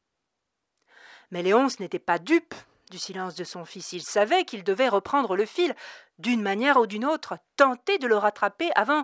Mais 1.31 1.41
Léonce 1.41 1.79
n'était 1.79 1.97
pas 1.97 2.19
dupe 2.19 2.53
du 2.91 2.99
silence 2.99 3.33
de 3.33 3.43
son 3.43 3.65
fils. 3.65 3.93
Il 3.93 4.03
savait 4.03 4.45
qu'il 4.45 4.63
devait 4.63 4.89
reprendre 4.89 5.35
le 5.35 5.47
fil, 5.47 5.75
d'une 6.19 6.43
manière 6.43 6.79
ou 6.79 6.85
d'une 6.85 7.03
autre, 7.03 7.39
tenter 7.55 7.97
de 7.97 8.05
le 8.05 8.15
rattraper 8.15 8.69
avant 8.75 9.03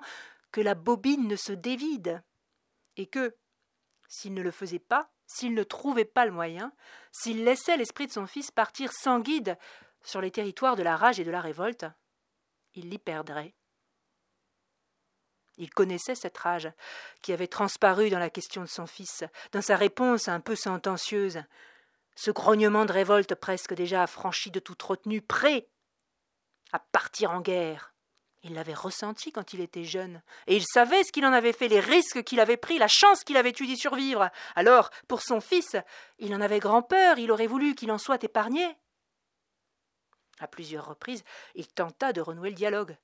que 0.52 0.62
la 0.62 0.76
bobine 0.76 1.28
ne 1.28 1.36
se 1.36 1.54
dévide. 1.54 2.22
Et 2.96 3.08
que, 3.08 3.36
s'il 4.08 4.36
ne 4.36 4.44
le 4.44 4.52
faisait 4.52 4.78
pas, 4.78 5.10
s'il 5.26 5.56
ne 5.56 5.64
trouvait 5.64 6.06
pas 6.06 6.28
le 6.28 6.32
moyen, 6.32 6.72
s'il 7.12 7.44
laissait 7.44 7.78
l'esprit 7.78 8.06
de 8.06 8.12
son 8.12 8.28
fils 8.28 8.52
partir 8.52 8.92
sans 8.94 9.20
guide 9.20 9.58
sur 10.04 10.22
les 10.22 10.30
territoires 10.30 10.76
de 10.76 10.84
la 10.84 10.96
rage 10.96 11.20
et 11.20 11.24
de 11.24 11.32
la 11.32 11.42
révolte, 11.42 11.88
il 12.78 12.90
l'y 12.90 12.98
perdrait. 12.98 13.54
Il 15.58 15.72
connaissait 15.72 16.16
cette 16.16 16.38
rage 16.38 16.72
qui 17.22 17.34
avait 17.34 17.48
transparu 17.48 18.10
dans 18.10 18.20
la 18.20 18.30
question 18.30 18.62
de 18.62 18.68
son 18.68 18.86
fils, 18.86 19.24
dans 19.52 19.62
sa 19.62 19.76
réponse 19.76 20.28
un 20.28 20.40
peu 20.40 20.56
sentencieuse, 20.56 21.42
ce 22.16 22.32
grognement 22.32 22.86
de 22.86 22.94
révolte 22.94 23.36
presque 23.36 23.74
déjà 23.74 24.04
affranchi 24.04 24.52
de 24.52 24.60
toute 24.60 24.82
retenue, 24.82 25.22
prêt 25.22 25.68
à 26.72 26.80
partir 26.80 27.32
en 27.32 27.42
guerre. 27.42 27.94
Il 28.44 28.54
l'avait 28.54 28.74
ressenti 28.74 29.32
quand 29.32 29.54
il 29.54 29.62
était 29.62 29.84
jeune, 29.84 30.22
et 30.46 30.56
il 30.56 30.64
savait 30.64 31.04
ce 31.04 31.12
qu'il 31.12 31.26
en 31.26 31.34
avait 31.34 31.54
fait, 31.54 31.68
les 31.68 31.80
risques 31.80 32.24
qu'il 32.24 32.40
avait 32.40 32.56
pris, 32.56 32.78
la 32.78 32.88
chance 32.88 33.24
qu'il 33.24 33.38
avait 33.38 33.54
eue 33.60 33.66
d'y 33.66 33.78
survivre. 33.78 34.30
Alors, 34.56 34.92
pour 35.08 35.22
son 35.22 35.42
fils, 35.42 35.76
il 36.20 36.34
en 36.36 36.42
avait 36.42 36.60
grand 36.60 36.84
peur, 36.84 37.18
il 37.18 37.32
aurait 37.32 37.48
voulu 37.48 37.74
qu'il 37.74 37.92
en 37.92 37.98
soit 37.98 38.24
épargné. 38.24 38.78
À 40.40 40.48
plusieurs 40.48 40.88
reprises, 40.88 41.24
il 41.56 41.68
tenta 41.68 42.14
de 42.14 42.22
renouer 42.22 42.50
le 42.50 42.56
dialogue, 42.56 42.96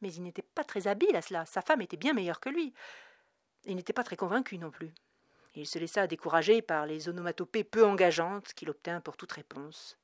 mais 0.00 0.12
il 0.12 0.22
n'était 0.22 0.42
pas 0.42 0.64
très 0.64 0.86
habile 0.86 1.16
à 1.16 1.22
cela, 1.22 1.46
sa 1.46 1.62
femme 1.62 1.80
était 1.80 1.96
bien 1.96 2.12
meilleure 2.12 2.40
que 2.40 2.48
lui. 2.48 2.72
Il 3.64 3.76
n'était 3.76 3.92
pas 3.92 4.04
très 4.04 4.16
convaincu 4.16 4.58
non 4.58 4.70
plus. 4.70 4.92
Il 5.54 5.66
se 5.66 5.78
laissa 5.78 6.06
décourager 6.06 6.60
par 6.62 6.86
les 6.86 7.08
onomatopées 7.08 7.64
peu 7.64 7.84
engageantes 7.84 8.52
qu'il 8.52 8.70
obtint 8.70 9.00
pour 9.00 9.16
toute 9.16 9.32
réponse. 9.32 9.96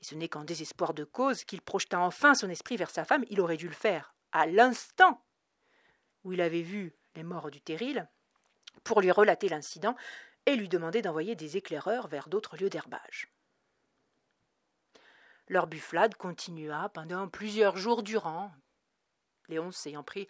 Et 0.00 0.04
ce 0.04 0.14
n'est 0.14 0.28
qu'en 0.28 0.44
désespoir 0.44 0.92
de 0.92 1.04
cause 1.04 1.44
qu'il 1.44 1.62
projeta 1.62 2.00
enfin 2.00 2.34
son 2.34 2.50
esprit 2.50 2.76
vers 2.76 2.90
sa 2.90 3.04
femme. 3.04 3.24
Il 3.30 3.40
aurait 3.40 3.56
dû 3.56 3.68
le 3.68 3.74
faire 3.74 4.14
à 4.32 4.46
l'instant 4.46 5.22
où 6.24 6.32
il 6.32 6.40
avait 6.40 6.62
vu 6.62 6.94
les 7.14 7.22
morts 7.22 7.50
du 7.50 7.60
Terril, 7.60 8.08
pour 8.84 9.00
lui 9.00 9.10
relater 9.10 9.48
l'incident 9.48 9.96
et 10.46 10.56
lui 10.56 10.68
demander 10.68 11.02
d'envoyer 11.02 11.34
des 11.34 11.56
éclaireurs 11.56 12.08
vers 12.08 12.28
d'autres 12.28 12.56
lieux 12.56 12.70
d'herbage. 12.70 13.28
Leur 15.48 15.66
bufflade 15.66 16.14
continua 16.14 16.90
pendant 16.90 17.26
plusieurs 17.26 17.78
jours 17.78 18.02
durant. 18.02 18.52
Léonce 19.48 19.86
ayant 19.86 20.02
pris 20.02 20.28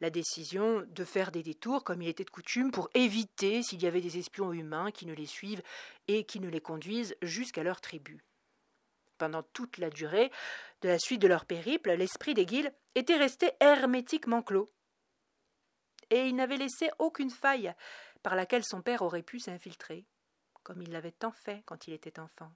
la 0.00 0.10
décision 0.10 0.84
de 0.86 1.04
faire 1.04 1.32
des 1.32 1.42
détours 1.42 1.84
comme 1.84 2.02
il 2.02 2.08
était 2.08 2.24
de 2.24 2.30
coutume 2.30 2.70
pour 2.70 2.90
éviter 2.94 3.62
s'il 3.62 3.82
y 3.82 3.86
avait 3.86 4.02
des 4.02 4.18
espions 4.18 4.52
humains 4.52 4.90
qui 4.90 5.06
ne 5.06 5.14
les 5.14 5.26
suivent 5.26 5.62
et 6.06 6.24
qui 6.24 6.38
ne 6.38 6.50
les 6.50 6.60
conduisent 6.60 7.16
jusqu'à 7.22 7.62
leur 7.62 7.80
tribu. 7.80 8.22
Pendant 9.16 9.42
toute 9.42 9.78
la 9.78 9.90
durée 9.90 10.30
de 10.82 10.88
la 10.88 10.98
suite 10.98 11.22
de 11.22 11.28
leur 11.28 11.46
périple, 11.46 11.90
l'esprit 11.92 12.34
d'Aiguille 12.34 12.70
était 12.94 13.16
resté 13.16 13.52
hermétiquement 13.60 14.42
clos. 14.42 14.70
Et 16.10 16.26
il 16.26 16.36
n'avait 16.36 16.56
laissé 16.58 16.90
aucune 16.98 17.30
faille 17.30 17.74
par 18.22 18.36
laquelle 18.36 18.64
son 18.64 18.82
père 18.82 19.02
aurait 19.02 19.22
pu 19.22 19.40
s'infiltrer, 19.40 20.06
comme 20.62 20.82
il 20.82 20.92
l'avait 20.92 21.12
tant 21.12 21.32
fait 21.32 21.62
quand 21.66 21.88
il 21.88 21.94
était 21.94 22.20
enfant. 22.20 22.52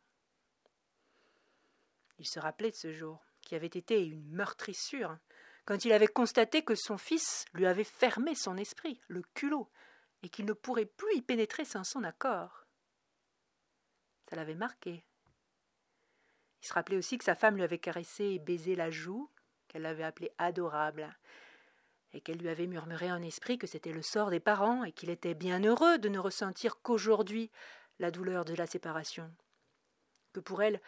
Il 2.23 2.29
se 2.29 2.39
rappelait 2.39 2.71
de 2.71 2.77
ce 2.77 2.93
jour, 2.93 3.19
qui 3.41 3.57
avait 3.57 3.67
été 3.67 4.01
une 4.07 4.31
meurtrissure, 4.31 5.19
quand 5.65 5.85
il 5.85 5.93
avait 5.93 6.07
constaté 6.07 6.63
que 6.63 6.77
son 6.77 6.97
fils 6.97 7.47
lui 7.53 7.67
avait 7.67 7.83
fermé 7.83 8.37
son 8.37 8.57
esprit, 8.57 9.01
le 9.09 9.23
culot, 9.35 9.69
et 10.23 10.29
qu'il 10.29 10.45
ne 10.45 10.53
pourrait 10.53 10.87
plus 10.87 11.17
y 11.17 11.21
pénétrer 11.21 11.65
sans 11.65 11.83
son 11.83 12.05
accord. 12.05 12.65
Ça 14.31 14.37
l'avait 14.37 14.55
marqué. 14.55 15.05
Il 16.63 16.69
se 16.69 16.73
rappelait 16.73 16.97
aussi 16.97 17.19
que 17.19 17.25
sa 17.25 17.35
femme 17.35 17.57
lui 17.57 17.65
avait 17.65 17.81
caressé 17.81 18.25
et 18.25 18.39
baisé 18.39 18.77
la 18.77 18.93
joue, 18.93 19.29
qu'elle 19.67 19.83
l'avait 19.83 20.05
appelée 20.05 20.31
adorable, 20.39 21.13
et 22.13 22.21
qu'elle 22.21 22.39
lui 22.39 22.51
avait 22.51 22.69
murmuré 22.69 23.11
en 23.11 23.21
esprit 23.21 23.59
que 23.59 23.67
c'était 23.67 23.93
le 23.93 24.03
sort 24.03 24.31
des 24.31 24.39
parents 24.39 24.85
et 24.85 24.93
qu'il 24.93 25.11
était 25.11 25.35
bien 25.35 25.65
heureux 25.65 25.99
de 25.99 26.09
ne 26.09 26.21
ressentir 26.21 26.81
qu'aujourd'hui 26.83 27.51
la 27.99 28.13
douleur 28.13 28.45
de 28.45 28.55
la 28.55 28.69
séparation. 28.69 29.29
Que 30.33 30.39
pour 30.39 30.63
elle, 30.63 30.81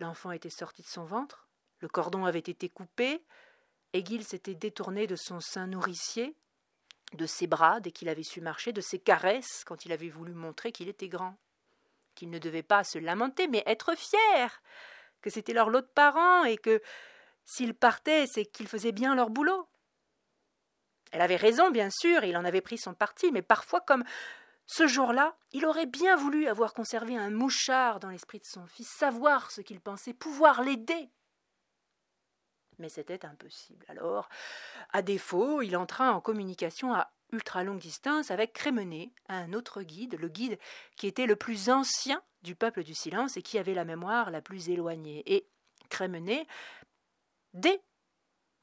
l'enfant 0.00 0.32
était 0.32 0.50
sorti 0.50 0.82
de 0.82 0.88
son 0.88 1.04
ventre, 1.04 1.48
le 1.80 1.88
cordon 1.88 2.24
avait 2.24 2.38
été 2.38 2.68
coupé, 2.68 3.24
Aiguille 3.92 4.24
s'était 4.24 4.54
détourné 4.54 5.06
de 5.06 5.16
son 5.16 5.40
sein 5.40 5.66
nourricier, 5.66 6.34
de 7.12 7.26
ses 7.26 7.46
bras 7.46 7.80
dès 7.80 7.90
qu'il 7.90 8.08
avait 8.08 8.22
su 8.22 8.40
marcher, 8.40 8.72
de 8.72 8.80
ses 8.80 8.98
caresses 8.98 9.64
quand 9.66 9.84
il 9.84 9.92
avait 9.92 10.08
voulu 10.08 10.32
montrer 10.32 10.72
qu'il 10.72 10.88
était 10.88 11.08
grand, 11.08 11.36
qu'il 12.14 12.30
ne 12.30 12.38
devait 12.38 12.62
pas 12.62 12.84
se 12.84 12.98
lamenter, 12.98 13.48
mais 13.48 13.62
être 13.66 13.94
fier, 13.96 14.62
que 15.20 15.30
c'était 15.30 15.52
leur 15.52 15.68
lot 15.70 15.82
de 15.82 15.86
parents 15.86 16.44
et 16.44 16.56
que 16.56 16.80
S'ils 17.44 17.74
partaient, 17.74 18.26
c'est 18.26 18.46
qu'ils 18.46 18.68
faisaient 18.68 18.92
bien 18.92 19.14
leur 19.14 19.30
boulot. 19.30 19.68
Elle 21.10 21.20
avait 21.20 21.36
raison, 21.36 21.70
bien 21.70 21.90
sûr, 21.90 22.24
il 22.24 22.36
en 22.36 22.44
avait 22.44 22.60
pris 22.60 22.78
son 22.78 22.94
parti, 22.94 23.30
mais 23.32 23.42
parfois, 23.42 23.80
comme 23.80 24.04
ce 24.72 24.86
jour-là, 24.86 25.36
il 25.52 25.66
aurait 25.66 25.84
bien 25.84 26.16
voulu 26.16 26.46
avoir 26.46 26.72
conservé 26.72 27.14
un 27.14 27.28
mouchard 27.28 28.00
dans 28.00 28.08
l'esprit 28.08 28.38
de 28.38 28.46
son 28.46 28.66
fils, 28.66 28.88
savoir 28.88 29.50
ce 29.50 29.60
qu'il 29.60 29.82
pensait, 29.82 30.14
pouvoir 30.14 30.62
l'aider. 30.62 31.10
Mais 32.78 32.88
c'était 32.88 33.26
impossible. 33.26 33.84
Alors, 33.88 34.30
à 34.90 35.02
défaut, 35.02 35.60
il 35.60 35.76
entra 35.76 36.14
en 36.14 36.22
communication 36.22 36.94
à 36.94 37.12
ultra 37.32 37.64
longue 37.64 37.80
distance 37.80 38.30
avec 38.30 38.54
Crémené, 38.54 39.12
un 39.28 39.52
autre 39.52 39.82
guide, 39.82 40.18
le 40.18 40.28
guide 40.28 40.58
qui 40.96 41.06
était 41.06 41.26
le 41.26 41.36
plus 41.36 41.68
ancien 41.68 42.22
du 42.40 42.54
peuple 42.54 42.82
du 42.82 42.94
silence 42.94 43.36
et 43.36 43.42
qui 43.42 43.58
avait 43.58 43.74
la 43.74 43.84
mémoire 43.84 44.30
la 44.30 44.40
plus 44.40 44.70
éloignée. 44.70 45.22
Et 45.26 45.46
Crémené, 45.90 46.46
dès 47.52 47.82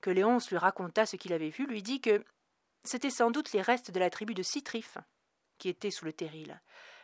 que 0.02 0.10
Léonce 0.10 0.50
lui 0.50 0.58
raconta 0.58 1.06
ce 1.06 1.18
qu'il 1.18 1.34
avait 1.34 1.50
vu, 1.50 1.68
lui 1.68 1.84
dit 1.84 2.02
que 2.02 2.24
c'était 2.84 3.12
sans 3.12 3.30
doute 3.30 3.52
les 3.52 3.62
restes 3.62 3.92
de 3.92 4.00
la 4.00 4.10
tribu 4.10 4.34
de 4.34 4.42
Citrif 4.42 4.98
qui 5.60 5.70
était 5.70 5.92
sous 5.92 6.06
le 6.06 6.14
terril. 6.14 6.60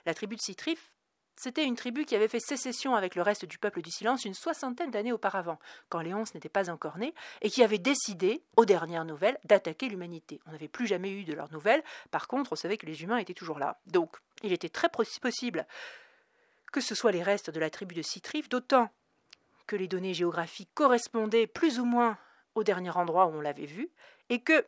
La 0.05 0.13
tribu 0.13 0.35
de 0.35 0.41
Citrif, 0.41 0.91
c'était 1.37 1.65
une 1.65 1.75
tribu 1.75 2.05
qui 2.05 2.15
avait 2.15 2.29
fait 2.29 2.39
sécession 2.39 2.95
avec 2.95 3.15
le 3.15 3.21
reste 3.21 3.45
du 3.45 3.57
peuple 3.57 3.81
du 3.81 3.91
silence 3.91 4.23
une 4.23 4.33
soixantaine 4.33 4.89
d'années 4.89 5.11
auparavant, 5.11 5.59
quand 5.89 5.99
Léonce 5.99 6.33
n'était 6.33 6.49
pas 6.49 6.69
encore 6.69 6.97
né, 6.97 7.13
et 7.41 7.49
qui 7.49 7.61
avait 7.61 7.77
décidé, 7.77 8.41
aux 8.55 8.65
dernières 8.65 9.05
nouvelles, 9.05 9.37
d'attaquer 9.43 9.89
l'humanité. 9.89 10.39
On 10.45 10.51
n'avait 10.51 10.69
plus 10.69 10.87
jamais 10.87 11.11
eu 11.11 11.25
de 11.25 11.33
leurs 11.33 11.51
nouvelles, 11.51 11.83
par 12.09 12.27
contre, 12.27 12.53
on 12.53 12.55
savait 12.55 12.77
que 12.77 12.85
les 12.85 13.03
humains 13.03 13.17
étaient 13.17 13.33
toujours 13.33 13.59
là. 13.59 13.79
Donc, 13.85 14.15
il 14.43 14.53
était 14.53 14.69
très 14.69 14.89
possible 14.89 15.67
que 16.71 16.81
ce 16.81 16.95
soit 16.95 17.11
les 17.11 17.23
restes 17.23 17.49
de 17.49 17.59
la 17.59 17.69
tribu 17.69 17.95
de 17.95 18.01
Citrif, 18.01 18.49
d'autant 18.49 18.89
que 19.67 19.75
les 19.75 19.87
données 19.87 20.13
géographiques 20.13 20.73
correspondaient 20.73 21.47
plus 21.47 21.79
ou 21.79 21.85
moins 21.85 22.17
au 22.53 22.63
dernier 22.63 22.91
endroit 22.91 23.27
où 23.27 23.31
on 23.31 23.41
l'avait 23.41 23.65
vu, 23.65 23.89
et 24.29 24.41
que 24.41 24.65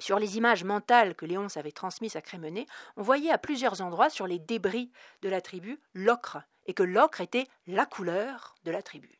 sur 0.00 0.18
les 0.18 0.36
images 0.36 0.64
mentales 0.64 1.14
que 1.14 1.26
Léonce 1.26 1.56
avait 1.56 1.72
transmises 1.72 2.16
à 2.16 2.22
Crémené, 2.22 2.66
on 2.96 3.02
voyait 3.02 3.30
à 3.30 3.38
plusieurs 3.38 3.80
endroits 3.80 4.10
sur 4.10 4.26
les 4.26 4.38
débris 4.38 4.92
de 5.22 5.28
la 5.28 5.40
tribu 5.40 5.80
l'ocre, 5.94 6.38
et 6.66 6.74
que 6.74 6.82
l'ocre 6.82 7.20
était 7.20 7.46
la 7.66 7.86
couleur 7.86 8.54
de 8.64 8.70
la 8.70 8.82
tribu. 8.82 9.18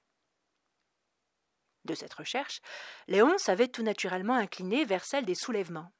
De 1.85 1.95
cette 1.95 2.15
recherche, 2.15 2.61
Léonce 3.07 3.49
avait 3.49 3.69
tout 3.69 3.83
naturellement 3.83 4.35
incliné 4.35 4.85
vers 4.85 5.05
celle 5.05 5.25
des 5.25 5.35
soulèvements. 5.35 5.91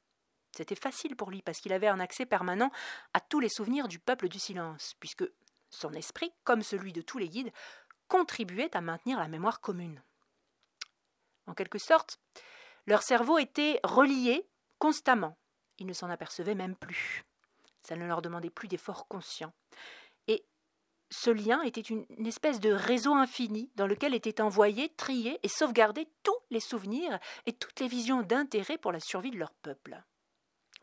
C'était 0.55 0.75
facile 0.75 1.15
pour 1.15 1.31
lui 1.31 1.41
parce 1.41 1.59
qu'il 1.59 1.73
avait 1.73 1.87
un 1.87 1.99
accès 1.99 2.25
permanent 2.25 2.71
à 3.13 3.19
tous 3.19 3.39
les 3.39 3.49
souvenirs 3.49 3.87
du 3.87 3.99
peuple 3.99 4.29
du 4.29 4.39
silence, 4.39 4.95
puisque 4.99 5.25
son 5.69 5.93
esprit, 5.93 6.31
comme 6.43 6.63
celui 6.63 6.93
de 6.93 7.01
tous 7.01 7.17
les 7.17 7.29
guides, 7.29 7.51
contribuait 8.07 8.75
à 8.75 8.81
maintenir 8.81 9.19
la 9.19 9.27
mémoire 9.27 9.61
commune. 9.61 10.01
En 11.47 11.53
quelque 11.53 11.79
sorte, 11.79 12.19
leur 12.85 13.03
cerveau 13.03 13.37
était 13.37 13.79
relié 13.83 14.47
constamment. 14.79 15.37
Ils 15.77 15.85
ne 15.85 15.93
s'en 15.93 16.09
apercevaient 16.09 16.55
même 16.55 16.75
plus. 16.75 17.23
Ça 17.83 17.95
ne 17.95 18.05
leur 18.05 18.21
demandait 18.21 18.49
plus 18.49 18.67
d'efforts 18.67 19.07
conscients. 19.07 19.53
Et 20.27 20.45
ce 21.09 21.29
lien 21.29 21.61
était 21.61 21.81
une, 21.81 22.05
espèce 22.25 22.59
de 22.59 22.71
réseau 22.71 23.13
infini 23.13 23.71
dans 23.75 23.87
lequel 23.87 24.13
étaient 24.13 24.41
envoyés, 24.41 24.89
triés 24.89 25.39
et 25.43 25.47
sauvegardés 25.47 26.07
tous 26.23 26.37
les 26.49 26.59
souvenirs 26.59 27.19
et 27.45 27.53
toutes 27.53 27.79
les 27.79 27.87
visions 27.87 28.21
d'intérêt 28.21 28.77
pour 28.77 28.91
la 28.91 28.99
survie 28.99 29.31
de 29.31 29.39
leur 29.39 29.53
peuple. 29.53 30.01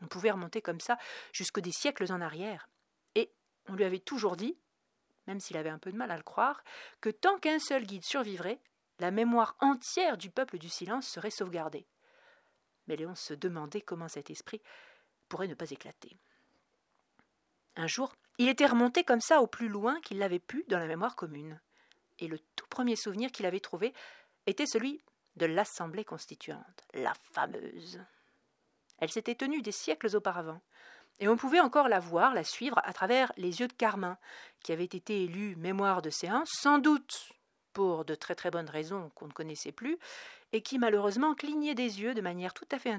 On 0.01 0.07
pouvait 0.07 0.31
remonter 0.31 0.61
comme 0.61 0.79
ça 0.79 0.97
jusqu'aux 1.31 1.61
des 1.61 1.71
siècles 1.71 2.11
en 2.11 2.21
arrière. 2.21 2.69
Et 3.15 3.31
on 3.67 3.73
lui 3.73 3.83
avait 3.83 3.99
toujours 3.99 4.35
dit, 4.35 4.57
même 5.27 5.39
s'il 5.39 5.57
avait 5.57 5.69
un 5.69 5.79
peu 5.79 5.91
de 5.91 5.97
mal 5.97 6.11
à 6.11 6.17
le 6.17 6.23
croire, 6.23 6.63
que 7.01 7.09
tant 7.09 7.37
qu'un 7.39 7.59
seul 7.59 7.85
guide 7.85 8.03
survivrait, 8.03 8.59
la 8.99 9.11
mémoire 9.11 9.55
entière 9.59 10.17
du 10.17 10.29
peuple 10.29 10.57
du 10.57 10.69
silence 10.69 11.07
serait 11.07 11.31
sauvegardée 11.31 11.87
mais 12.87 12.95
Léon 12.95 13.15
se 13.15 13.33
demandait 13.33 13.81
comment 13.81 14.07
cet 14.07 14.29
esprit 14.29 14.61
pourrait 15.29 15.47
ne 15.47 15.53
pas 15.53 15.69
éclater. 15.69 16.17
Un 17.75 17.87
jour, 17.87 18.15
il 18.37 18.49
était 18.49 18.65
remonté 18.65 19.03
comme 19.03 19.21
ça 19.21 19.41
au 19.41 19.47
plus 19.47 19.67
loin 19.67 19.99
qu'il 20.01 20.19
l'avait 20.19 20.39
pu 20.39 20.65
dans 20.67 20.79
la 20.79 20.87
mémoire 20.87 21.15
commune. 21.15 21.59
Et 22.19 22.27
le 22.27 22.39
tout 22.55 22.67
premier 22.69 22.95
souvenir 22.95 23.31
qu'il 23.31 23.45
avait 23.45 23.59
trouvé 23.59 23.93
était 24.45 24.65
celui 24.65 25.03
de 25.35 25.45
l'Assemblée 25.45 26.03
constituante, 26.03 26.83
la 26.93 27.13
fameuse. 27.31 28.01
Elle 28.97 29.11
s'était 29.11 29.35
tenue 29.35 29.61
des 29.61 29.71
siècles 29.71 30.15
auparavant, 30.15 30.61
et 31.19 31.27
on 31.27 31.37
pouvait 31.37 31.59
encore 31.59 31.89
la 31.89 31.99
voir, 31.99 32.33
la 32.33 32.43
suivre 32.43 32.79
à 32.83 32.93
travers 32.93 33.31
les 33.37 33.59
yeux 33.59 33.67
de 33.67 33.73
Carmin, 33.73 34.17
qui 34.63 34.71
avait 34.71 34.83
été 34.83 35.23
élu 35.23 35.55
mémoire 35.55 36.01
de 36.01 36.09
séance, 36.09 36.49
sans 36.51 36.79
doute 36.79 37.31
pour 37.77 38.05
de 38.05 38.15
très 38.15 38.33
très 38.33 38.49
bonnes 38.49 38.71
raisons 38.71 39.11
qu'on 39.13 39.27
ne 39.27 39.31
connaissait 39.31 39.71
plus, 39.71 39.99
et 40.51 40.63
qui 40.63 40.79
malheureusement 40.79 41.35
clignaient 41.35 41.75
des 41.75 42.01
yeux 42.01 42.15
de 42.15 42.21
manière 42.21 42.55
tout 42.55 42.65
à 42.71 42.79
fait 42.79 42.91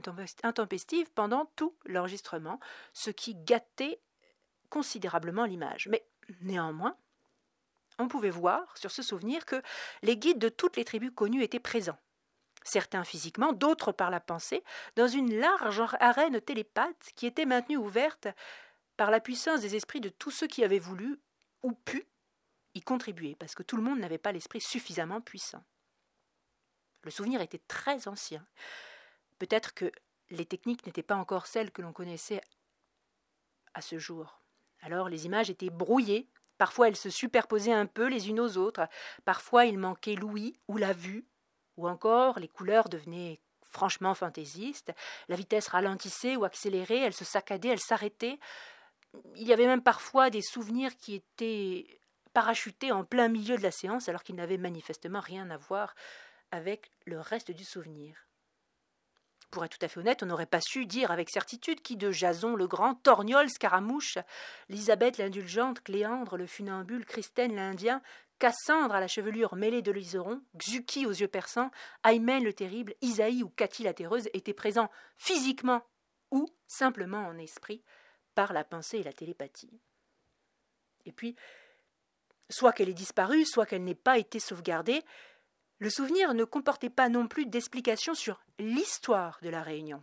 intempestive 0.44 1.10
pendant 1.16 1.46
tout 1.56 1.74
l'enregistrement, 1.84 2.60
ce 2.92 3.10
qui 3.10 3.34
gâtait 3.34 4.00
considérablement 4.70 5.46
l'image. 5.46 5.88
Mais 5.88 6.06
néanmoins, 6.42 6.96
on 7.98 8.06
pouvait 8.06 8.30
voir 8.30 8.78
sur 8.78 8.92
ce 8.92 9.02
souvenir 9.02 9.46
que 9.46 9.60
les 10.02 10.16
guides 10.16 10.38
de 10.38 10.48
toutes 10.48 10.76
les 10.76 10.84
tribus 10.84 11.10
connues 11.12 11.42
étaient 11.42 11.58
présents. 11.58 11.98
Certains 12.62 13.02
physiquement, 13.02 13.52
d'autres 13.52 13.90
par 13.90 14.12
la 14.12 14.20
pensée, 14.20 14.62
dans 14.94 15.08
une 15.08 15.40
large 15.40 15.82
arène 15.98 16.40
télépathe 16.40 17.10
qui 17.16 17.26
était 17.26 17.46
maintenue 17.46 17.78
ouverte 17.78 18.28
par 18.96 19.10
la 19.10 19.18
puissance 19.18 19.60
des 19.60 19.74
esprits 19.74 20.00
de 20.00 20.08
tous 20.08 20.30
ceux 20.30 20.46
qui 20.46 20.62
avaient 20.62 20.78
voulu 20.78 21.18
ou 21.64 21.72
pu 21.72 22.06
y 22.74 22.80
contribuer, 22.80 23.34
parce 23.36 23.54
que 23.54 23.62
tout 23.62 23.76
le 23.76 23.82
monde 23.82 23.98
n'avait 23.98 24.18
pas 24.18 24.32
l'esprit 24.32 24.60
suffisamment 24.60 25.20
puissant. 25.20 25.64
Le 27.02 27.10
souvenir 27.10 27.40
était 27.40 27.62
très 27.68 28.08
ancien. 28.08 28.46
Peut-être 29.38 29.74
que 29.74 29.90
les 30.30 30.46
techniques 30.46 30.84
n'étaient 30.86 31.02
pas 31.02 31.16
encore 31.16 31.46
celles 31.46 31.70
que 31.70 31.82
l'on 31.82 31.92
connaissait 31.92 32.40
à 33.74 33.80
ce 33.80 33.98
jour. 33.98 34.42
Alors 34.80 35.08
les 35.08 35.26
images 35.26 35.50
étaient 35.50 35.70
brouillées, 35.70 36.28
parfois 36.58 36.88
elles 36.88 36.96
se 36.96 37.10
superposaient 37.10 37.72
un 37.72 37.86
peu 37.86 38.08
les 38.08 38.28
unes 38.28 38.40
aux 38.40 38.56
autres, 38.56 38.88
parfois 39.24 39.64
il 39.64 39.78
manquait 39.78 40.14
l'ouïe 40.14 40.58
ou 40.68 40.76
la 40.76 40.92
vue, 40.92 41.26
ou 41.76 41.88
encore 41.88 42.38
les 42.38 42.48
couleurs 42.48 42.88
devenaient 42.88 43.40
franchement 43.62 44.14
fantaisistes, 44.14 44.92
la 45.28 45.36
vitesse 45.36 45.68
ralentissait 45.68 46.36
ou 46.36 46.44
accélérait, 46.44 47.00
elle 47.00 47.14
se 47.14 47.24
saccadait, 47.24 47.68
elle 47.68 47.80
s'arrêtait. 47.80 48.38
Il 49.36 49.46
y 49.46 49.52
avait 49.52 49.66
même 49.66 49.82
parfois 49.82 50.30
des 50.30 50.42
souvenirs 50.42 50.96
qui 50.96 51.14
étaient 51.14 52.00
parachutés 52.28 52.92
en 52.92 53.04
plein 53.04 53.28
milieu 53.28 53.56
de 53.56 53.62
la 53.62 53.70
séance 53.70 54.08
alors 54.08 54.22
qu'ils 54.22 54.36
n'avaient 54.36 54.58
manifestement 54.58 55.20
rien 55.20 55.50
à 55.50 55.56
voir 55.56 55.94
avec 56.50 56.90
le 57.06 57.20
reste 57.20 57.50
du 57.50 57.64
souvenir. 57.64 58.28
Pour 59.50 59.64
être 59.64 59.78
tout 59.78 59.84
à 59.84 59.88
fait 59.88 60.00
honnête, 60.00 60.22
on 60.22 60.26
n'aurait 60.26 60.46
pas 60.46 60.60
su 60.60 60.84
dire 60.84 61.10
avec 61.10 61.30
certitude 61.30 61.80
qui 61.80 61.96
de 61.96 62.10
Jason 62.10 62.54
le 62.54 62.66
Grand, 62.66 62.94
Torgnol, 62.96 63.48
Scaramouche, 63.48 64.18
Lisabeth 64.68 65.16
l'indulgente, 65.16 65.80
Cléandre 65.80 66.36
le 66.36 66.46
funambule, 66.46 67.06
Christène 67.06 67.56
l'Indien, 67.56 68.02
Cassandre 68.38 68.94
à 68.94 69.00
la 69.00 69.08
chevelure 69.08 69.56
mêlée 69.56 69.82
de 69.82 69.90
liseron, 69.90 70.42
Xuki 70.58 71.06
aux 71.06 71.12
yeux 71.12 71.28
perçants, 71.28 71.70
Aymen 72.04 72.44
le 72.44 72.52
terrible, 72.52 72.94
Isaïe 73.00 73.42
ou 73.42 73.48
Cathy 73.48 73.82
la 73.84 73.94
terreuse 73.94 74.28
étaient 74.34 74.52
présents 74.52 74.90
physiquement 75.16 75.82
ou 76.30 76.46
simplement 76.66 77.26
en 77.26 77.38
esprit 77.38 77.82
par 78.34 78.52
la 78.52 78.64
pensée 78.64 78.98
et 78.98 79.02
la 79.02 79.12
télépathie. 79.12 79.80
Et 81.06 81.12
puis, 81.12 81.34
soit 82.50 82.72
qu'elle 82.72 82.88
ait 82.88 82.94
disparu, 82.94 83.44
soit 83.44 83.66
qu'elle 83.66 83.84
n'ait 83.84 83.94
pas 83.94 84.18
été 84.18 84.40
sauvegardée, 84.40 85.02
le 85.78 85.90
souvenir 85.90 86.34
ne 86.34 86.44
comportait 86.44 86.90
pas 86.90 87.08
non 87.08 87.28
plus 87.28 87.46
d'explication 87.46 88.14
sur 88.14 88.40
l'histoire 88.58 89.38
de 89.42 89.48
la 89.48 89.62
réunion. 89.62 90.02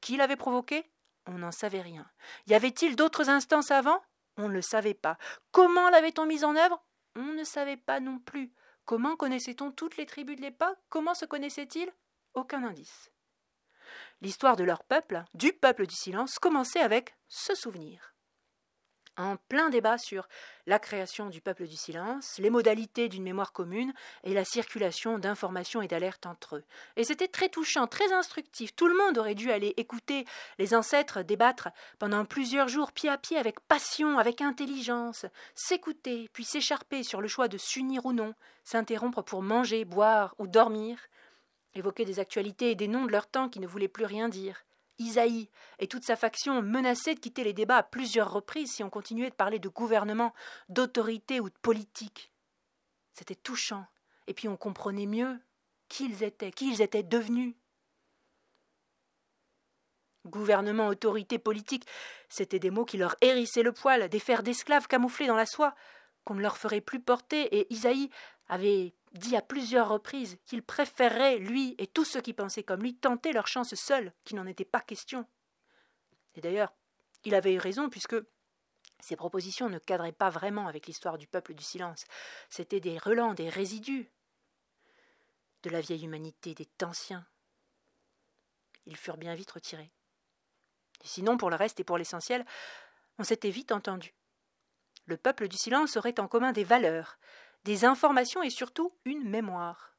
Qui 0.00 0.16
l'avait 0.16 0.36
provoquée? 0.36 0.90
On 1.26 1.38
n'en 1.38 1.52
savait 1.52 1.80
rien. 1.80 2.06
Y 2.46 2.54
avait-il 2.54 2.96
d'autres 2.96 3.30
instances 3.30 3.70
avant? 3.70 4.02
On 4.36 4.48
ne 4.48 4.54
le 4.54 4.62
savait 4.62 4.94
pas. 4.94 5.16
Comment 5.50 5.88
l'avait-on 5.88 6.26
mise 6.26 6.44
en 6.44 6.54
œuvre? 6.54 6.84
On 7.16 7.32
ne 7.32 7.44
savait 7.44 7.78
pas 7.78 8.00
non 8.00 8.18
plus. 8.18 8.52
Comment 8.84 9.16
connaissait-on 9.16 9.72
toutes 9.72 9.96
les 9.96 10.06
tribus 10.06 10.36
de 10.36 10.42
l'époque? 10.42 10.78
Comment 10.90 11.14
se 11.14 11.24
connaissaient-ils 11.24 11.90
Aucun 12.34 12.62
indice. 12.62 13.10
L'histoire 14.20 14.56
de 14.56 14.64
leur 14.64 14.84
peuple, 14.84 15.24
du 15.34 15.52
peuple 15.52 15.86
du 15.86 15.94
silence, 15.94 16.38
commençait 16.38 16.80
avec 16.80 17.16
ce 17.28 17.54
souvenir 17.54 18.15
en 19.16 19.36
plein 19.48 19.70
débat 19.70 19.98
sur 19.98 20.28
la 20.66 20.78
création 20.78 21.28
du 21.28 21.40
peuple 21.40 21.66
du 21.66 21.76
silence, 21.76 22.38
les 22.38 22.50
modalités 22.50 23.08
d'une 23.08 23.22
mémoire 23.22 23.52
commune 23.52 23.92
et 24.24 24.34
la 24.34 24.44
circulation 24.44 25.18
d'informations 25.18 25.82
et 25.82 25.88
d'alertes 25.88 26.26
entre 26.26 26.56
eux. 26.56 26.64
Et 26.96 27.04
c'était 27.04 27.28
très 27.28 27.48
touchant, 27.48 27.86
très 27.86 28.12
instructif. 28.12 28.74
Tout 28.74 28.88
le 28.88 28.96
monde 28.96 29.18
aurait 29.18 29.34
dû 29.34 29.50
aller 29.50 29.74
écouter 29.76 30.24
les 30.58 30.74
ancêtres 30.74 31.22
débattre 31.22 31.68
pendant 31.98 32.24
plusieurs 32.24 32.68
jours 32.68 32.92
pied 32.92 33.08
à 33.08 33.18
pied 33.18 33.38
avec 33.38 33.60
passion, 33.60 34.18
avec 34.18 34.40
intelligence, 34.40 35.26
s'écouter, 35.54 36.28
puis 36.32 36.44
s'écharper 36.44 37.02
sur 37.02 37.20
le 37.20 37.28
choix 37.28 37.48
de 37.48 37.58
s'unir 37.58 38.06
ou 38.06 38.12
non, 38.12 38.34
s'interrompre 38.64 39.22
pour 39.22 39.42
manger, 39.42 39.84
boire 39.84 40.34
ou 40.38 40.46
dormir, 40.46 40.98
évoquer 41.74 42.04
des 42.04 42.18
actualités 42.20 42.70
et 42.70 42.74
des 42.74 42.88
noms 42.88 43.04
de 43.04 43.12
leur 43.12 43.26
temps 43.26 43.48
qui 43.48 43.60
ne 43.60 43.66
voulaient 43.66 43.88
plus 43.88 44.04
rien 44.04 44.28
dire, 44.28 44.64
Isaïe 44.98 45.48
et 45.78 45.86
toute 45.86 46.04
sa 46.04 46.16
faction 46.16 46.62
menaçaient 46.62 47.14
de 47.14 47.20
quitter 47.20 47.44
les 47.44 47.52
débats 47.52 47.78
à 47.78 47.82
plusieurs 47.82 48.32
reprises 48.32 48.72
si 48.72 48.82
on 48.82 48.90
continuait 48.90 49.30
de 49.30 49.34
parler 49.34 49.58
de 49.58 49.68
gouvernement, 49.68 50.32
d'autorité 50.68 51.40
ou 51.40 51.48
de 51.48 51.58
politique. 51.62 52.32
C'était 53.12 53.34
touchant, 53.34 53.86
et 54.26 54.34
puis 54.34 54.48
on 54.48 54.56
comprenait 54.56 55.06
mieux 55.06 55.38
qui 55.88 56.06
ils 56.06 56.22
étaient, 56.22 56.50
qui 56.50 56.70
ils 56.72 56.82
étaient 56.82 57.02
devenus. 57.02 57.54
Gouvernement, 60.24 60.88
autorité 60.88 61.38
politique, 61.38 61.86
c'étaient 62.28 62.58
des 62.58 62.70
mots 62.70 62.84
qui 62.84 62.96
leur 62.96 63.14
hérissaient 63.20 63.62
le 63.62 63.72
poil, 63.72 64.08
des 64.08 64.18
fers 64.18 64.42
d'esclaves 64.42 64.88
camouflés 64.88 65.28
dans 65.28 65.36
la 65.36 65.46
soie, 65.46 65.74
qu'on 66.24 66.34
ne 66.34 66.42
leur 66.42 66.56
ferait 66.56 66.80
plus 66.80 67.00
porter, 67.00 67.56
et 67.56 67.72
Isaïe 67.72 68.10
avait 68.48 68.92
dit 69.16 69.36
à 69.36 69.42
plusieurs 69.42 69.88
reprises 69.88 70.38
qu'il 70.44 70.62
préférerait, 70.62 71.38
lui 71.38 71.74
et 71.78 71.86
tous 71.86 72.04
ceux 72.04 72.20
qui 72.20 72.32
pensaient 72.32 72.62
comme 72.62 72.82
lui, 72.82 72.96
tenter 72.96 73.32
leur 73.32 73.46
chance 73.46 73.74
seuls, 73.74 74.12
qu'il 74.24 74.36
n'en 74.36 74.46
était 74.46 74.64
pas 74.64 74.80
question. 74.80 75.26
Et 76.34 76.40
d'ailleurs, 76.40 76.72
il 77.24 77.34
avait 77.34 77.54
eu 77.54 77.58
raison, 77.58 77.88
puisque 77.88 78.16
ces 79.00 79.16
propositions 79.16 79.68
ne 79.68 79.78
cadraient 79.78 80.12
pas 80.12 80.30
vraiment 80.30 80.68
avec 80.68 80.86
l'histoire 80.86 81.18
du 81.18 81.26
peuple 81.26 81.54
du 81.54 81.64
silence. 81.64 82.04
C'étaient 82.48 82.80
des 82.80 82.98
relents, 82.98 83.34
des 83.34 83.48
résidus 83.48 84.10
de 85.62 85.70
la 85.70 85.80
vieille 85.80 86.04
humanité, 86.04 86.54
des 86.54 86.68
anciens. 86.82 87.26
Ils 88.86 88.96
furent 88.96 89.16
bien 89.16 89.34
vite 89.34 89.50
retirés. 89.50 89.90
sinon, 91.02 91.36
pour 91.36 91.50
le 91.50 91.56
reste 91.56 91.80
et 91.80 91.84
pour 91.84 91.98
l'essentiel, 91.98 92.44
on 93.18 93.24
s'était 93.24 93.50
vite 93.50 93.72
entendu. 93.72 94.14
Le 95.06 95.16
peuple 95.16 95.48
du 95.48 95.56
silence 95.56 95.96
aurait 95.96 96.18
en 96.20 96.28
commun 96.28 96.52
des 96.52 96.64
valeurs, 96.64 97.18
des 97.64 97.84
informations 97.84 98.42
et 98.42 98.50
surtout 98.50 98.92
une 99.04 99.28
mémoire. 99.28 99.96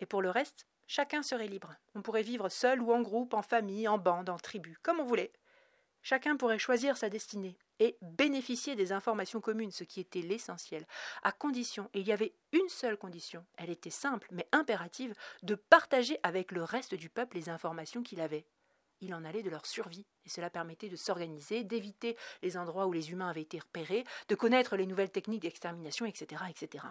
Et 0.00 0.06
pour 0.06 0.22
le 0.22 0.30
reste, 0.30 0.66
chacun 0.86 1.22
serait 1.22 1.48
libre. 1.48 1.74
On 1.94 2.02
pourrait 2.02 2.22
vivre 2.22 2.48
seul 2.48 2.80
ou 2.80 2.92
en 2.92 3.02
groupe, 3.02 3.34
en 3.34 3.42
famille, 3.42 3.88
en 3.88 3.98
bande, 3.98 4.28
en 4.28 4.38
tribu, 4.38 4.78
comme 4.82 5.00
on 5.00 5.04
voulait. 5.04 5.32
Chacun 6.02 6.36
pourrait 6.36 6.58
choisir 6.58 6.98
sa 6.98 7.08
destinée 7.08 7.56
et 7.80 7.96
bénéficier 8.02 8.76
des 8.76 8.92
informations 8.92 9.40
communes, 9.40 9.70
ce 9.70 9.84
qui 9.84 10.00
était 10.00 10.20
l'essentiel, 10.20 10.86
à 11.22 11.32
condition, 11.32 11.88
et 11.94 12.00
il 12.00 12.06
y 12.06 12.12
avait 12.12 12.34
une 12.52 12.68
seule 12.68 12.98
condition, 12.98 13.44
elle 13.56 13.70
était 13.70 13.90
simple 13.90 14.28
mais 14.30 14.46
impérative, 14.52 15.14
de 15.42 15.54
partager 15.54 16.18
avec 16.22 16.52
le 16.52 16.62
reste 16.62 16.94
du 16.94 17.08
peuple 17.08 17.36
les 17.36 17.48
informations 17.48 18.02
qu'il 18.02 18.20
avait. 18.20 18.46
Il 19.04 19.14
en 19.14 19.22
allait 19.22 19.42
de 19.42 19.50
leur 19.50 19.66
survie, 19.66 20.06
et 20.24 20.30
cela 20.30 20.48
permettait 20.48 20.88
de 20.88 20.96
s'organiser, 20.96 21.62
d'éviter 21.62 22.16
les 22.40 22.56
endroits 22.56 22.86
où 22.86 22.92
les 22.92 23.10
humains 23.10 23.28
avaient 23.28 23.42
été 23.42 23.58
repérés, 23.58 24.04
de 24.28 24.34
connaître 24.34 24.76
les 24.76 24.86
nouvelles 24.86 25.10
techniques 25.10 25.42
d'extermination, 25.42 26.06
etc., 26.06 26.42
etc. 26.48 26.86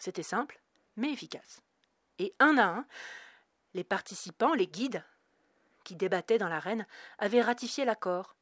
C'était 0.00 0.24
simple, 0.24 0.60
mais 0.96 1.12
efficace. 1.12 1.62
Et 2.18 2.34
un 2.40 2.58
à 2.58 2.64
un, 2.64 2.86
les 3.74 3.84
participants, 3.84 4.54
les 4.54 4.66
guides, 4.66 5.04
qui 5.84 5.94
débattaient 5.94 6.38
dans 6.38 6.48
l'arène, 6.48 6.84
avaient 7.18 7.42
ratifié 7.42 7.84
l'accord. 7.84 8.34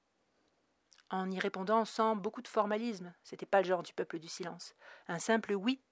En 1.11 1.31
y 1.31 1.39
répondant 1.39 1.85
sans 1.85 2.17
beaucoup 2.17 2.41
de 2.41 2.49
formalisme, 2.49 3.13
c'était 3.23 3.45
pas 3.45 3.61
le 3.61 3.69
genre 3.69 3.83
du 3.83 3.93
peuple 3.93 4.19
du 4.19 4.29
silence. 4.29 4.75
Un 5.09 5.19
simple 5.19 5.53
oui 5.53 5.83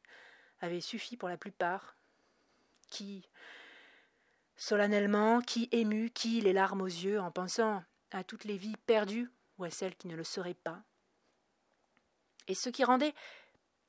avait 0.60 0.80
suffi 0.80 1.18
pour 1.18 1.28
la 1.28 1.36
plupart. 1.36 1.94
Qui, 2.88 3.28
solennellement, 4.62 5.40
qui 5.40 5.68
ému, 5.72 6.10
qui 6.10 6.40
les 6.40 6.52
larmes 6.52 6.82
aux 6.82 6.86
yeux, 6.86 7.20
en 7.20 7.32
pensant 7.32 7.82
à 8.12 8.22
toutes 8.22 8.44
les 8.44 8.56
vies 8.56 8.76
perdues 8.86 9.28
ou 9.58 9.64
à 9.64 9.70
celles 9.70 9.96
qui 9.96 10.06
ne 10.06 10.14
le 10.14 10.22
seraient 10.22 10.54
pas. 10.54 10.84
Et 12.46 12.54
ce 12.54 12.68
qui 12.68 12.84
rendait 12.84 13.12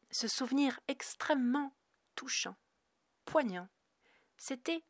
ce 0.09 0.27
souvenir 0.27 0.79
extrêmement 0.88 1.71
touchant, 2.15 2.55
poignant, 3.23 3.67
c'était 4.36 4.83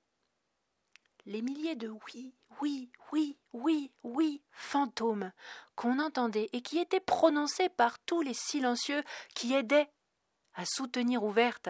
les 1.25 1.41
milliers 1.41 1.75
de 1.75 1.89
oui, 1.89 2.33
oui, 2.61 2.89
oui, 3.11 3.37
oui, 3.51 3.91
oui, 4.03 4.41
fantômes 4.51 5.33
qu'on 5.75 5.99
entendait 5.99 6.49
et 6.53 6.61
qui 6.61 6.79
étaient 6.79 7.01
prononcés 7.01 7.67
par 7.67 7.99
tous 7.99 8.21
les 8.21 8.33
silencieux 8.33 9.03
qui 9.35 9.53
aidaient 9.53 9.89
à 10.53 10.63
soutenir 10.65 11.25
ouverte 11.25 11.67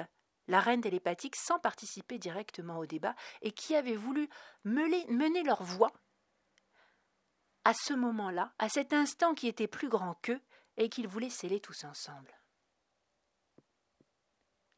la 0.47 0.59
reine 0.59 0.81
télépathique 0.81 1.35
sans 1.35 1.59
participer 1.59 2.19
directement 2.19 2.77
au 2.79 2.85
débat 2.85 3.15
et 3.41 3.51
qui 3.51 3.75
avaient 3.75 3.95
voulu 3.95 4.29
mener 4.63 5.43
leur 5.43 5.63
voix 5.63 5.91
à 7.65 7.73
ce 7.73 7.93
moment-là, 7.93 8.53
à 8.59 8.69
cet 8.69 8.93
instant 8.93 9.33
qui 9.33 9.47
était 9.47 9.67
plus 9.67 9.89
grand 9.89 10.15
qu'eux 10.15 10.41
et 10.77 10.89
qu'ils 10.89 11.07
voulaient 11.07 11.29
sceller 11.29 11.59
tous 11.59 11.85
ensemble. 11.85 12.33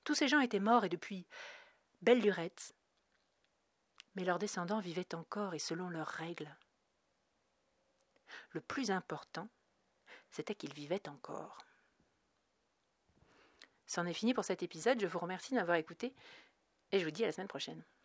Tous 0.04 0.14
ces 0.14 0.28
gens 0.28 0.40
étaient 0.40 0.60
morts 0.60 0.86
et 0.86 0.90
depuis 0.90 1.26
belle 2.02 2.22
lurette, 2.22 2.76
mais 4.14 4.24
leurs 4.24 4.38
descendants 4.38 4.80
vivaient 4.80 5.16
encore 5.16 5.56
et 5.56 5.60
selon 5.60 5.90
leurs 5.90 6.08
règles. 6.08 6.56
Le 8.52 8.62
plus 8.62 8.92
important, 8.92 9.50
c'était 10.30 10.56
qu'ils 10.56 10.74
vivaient 10.74 11.10
encore. 11.10 11.66
C'en 13.86 14.06
est 14.06 14.14
fini 14.14 14.34
pour 14.34 14.44
cet 14.44 14.64
épisode, 14.64 15.00
je 15.00 15.08
vous 15.08 15.20
remercie 15.20 15.54
de 15.54 15.60
m'avoir 15.60 15.78
écouté 15.78 16.14
et 16.92 17.00
je 17.00 17.06
vous 17.06 17.12
dis 17.12 17.24
à 17.24 17.28
la 17.28 17.32
semaine 17.32 17.48
prochaine. 17.48 17.86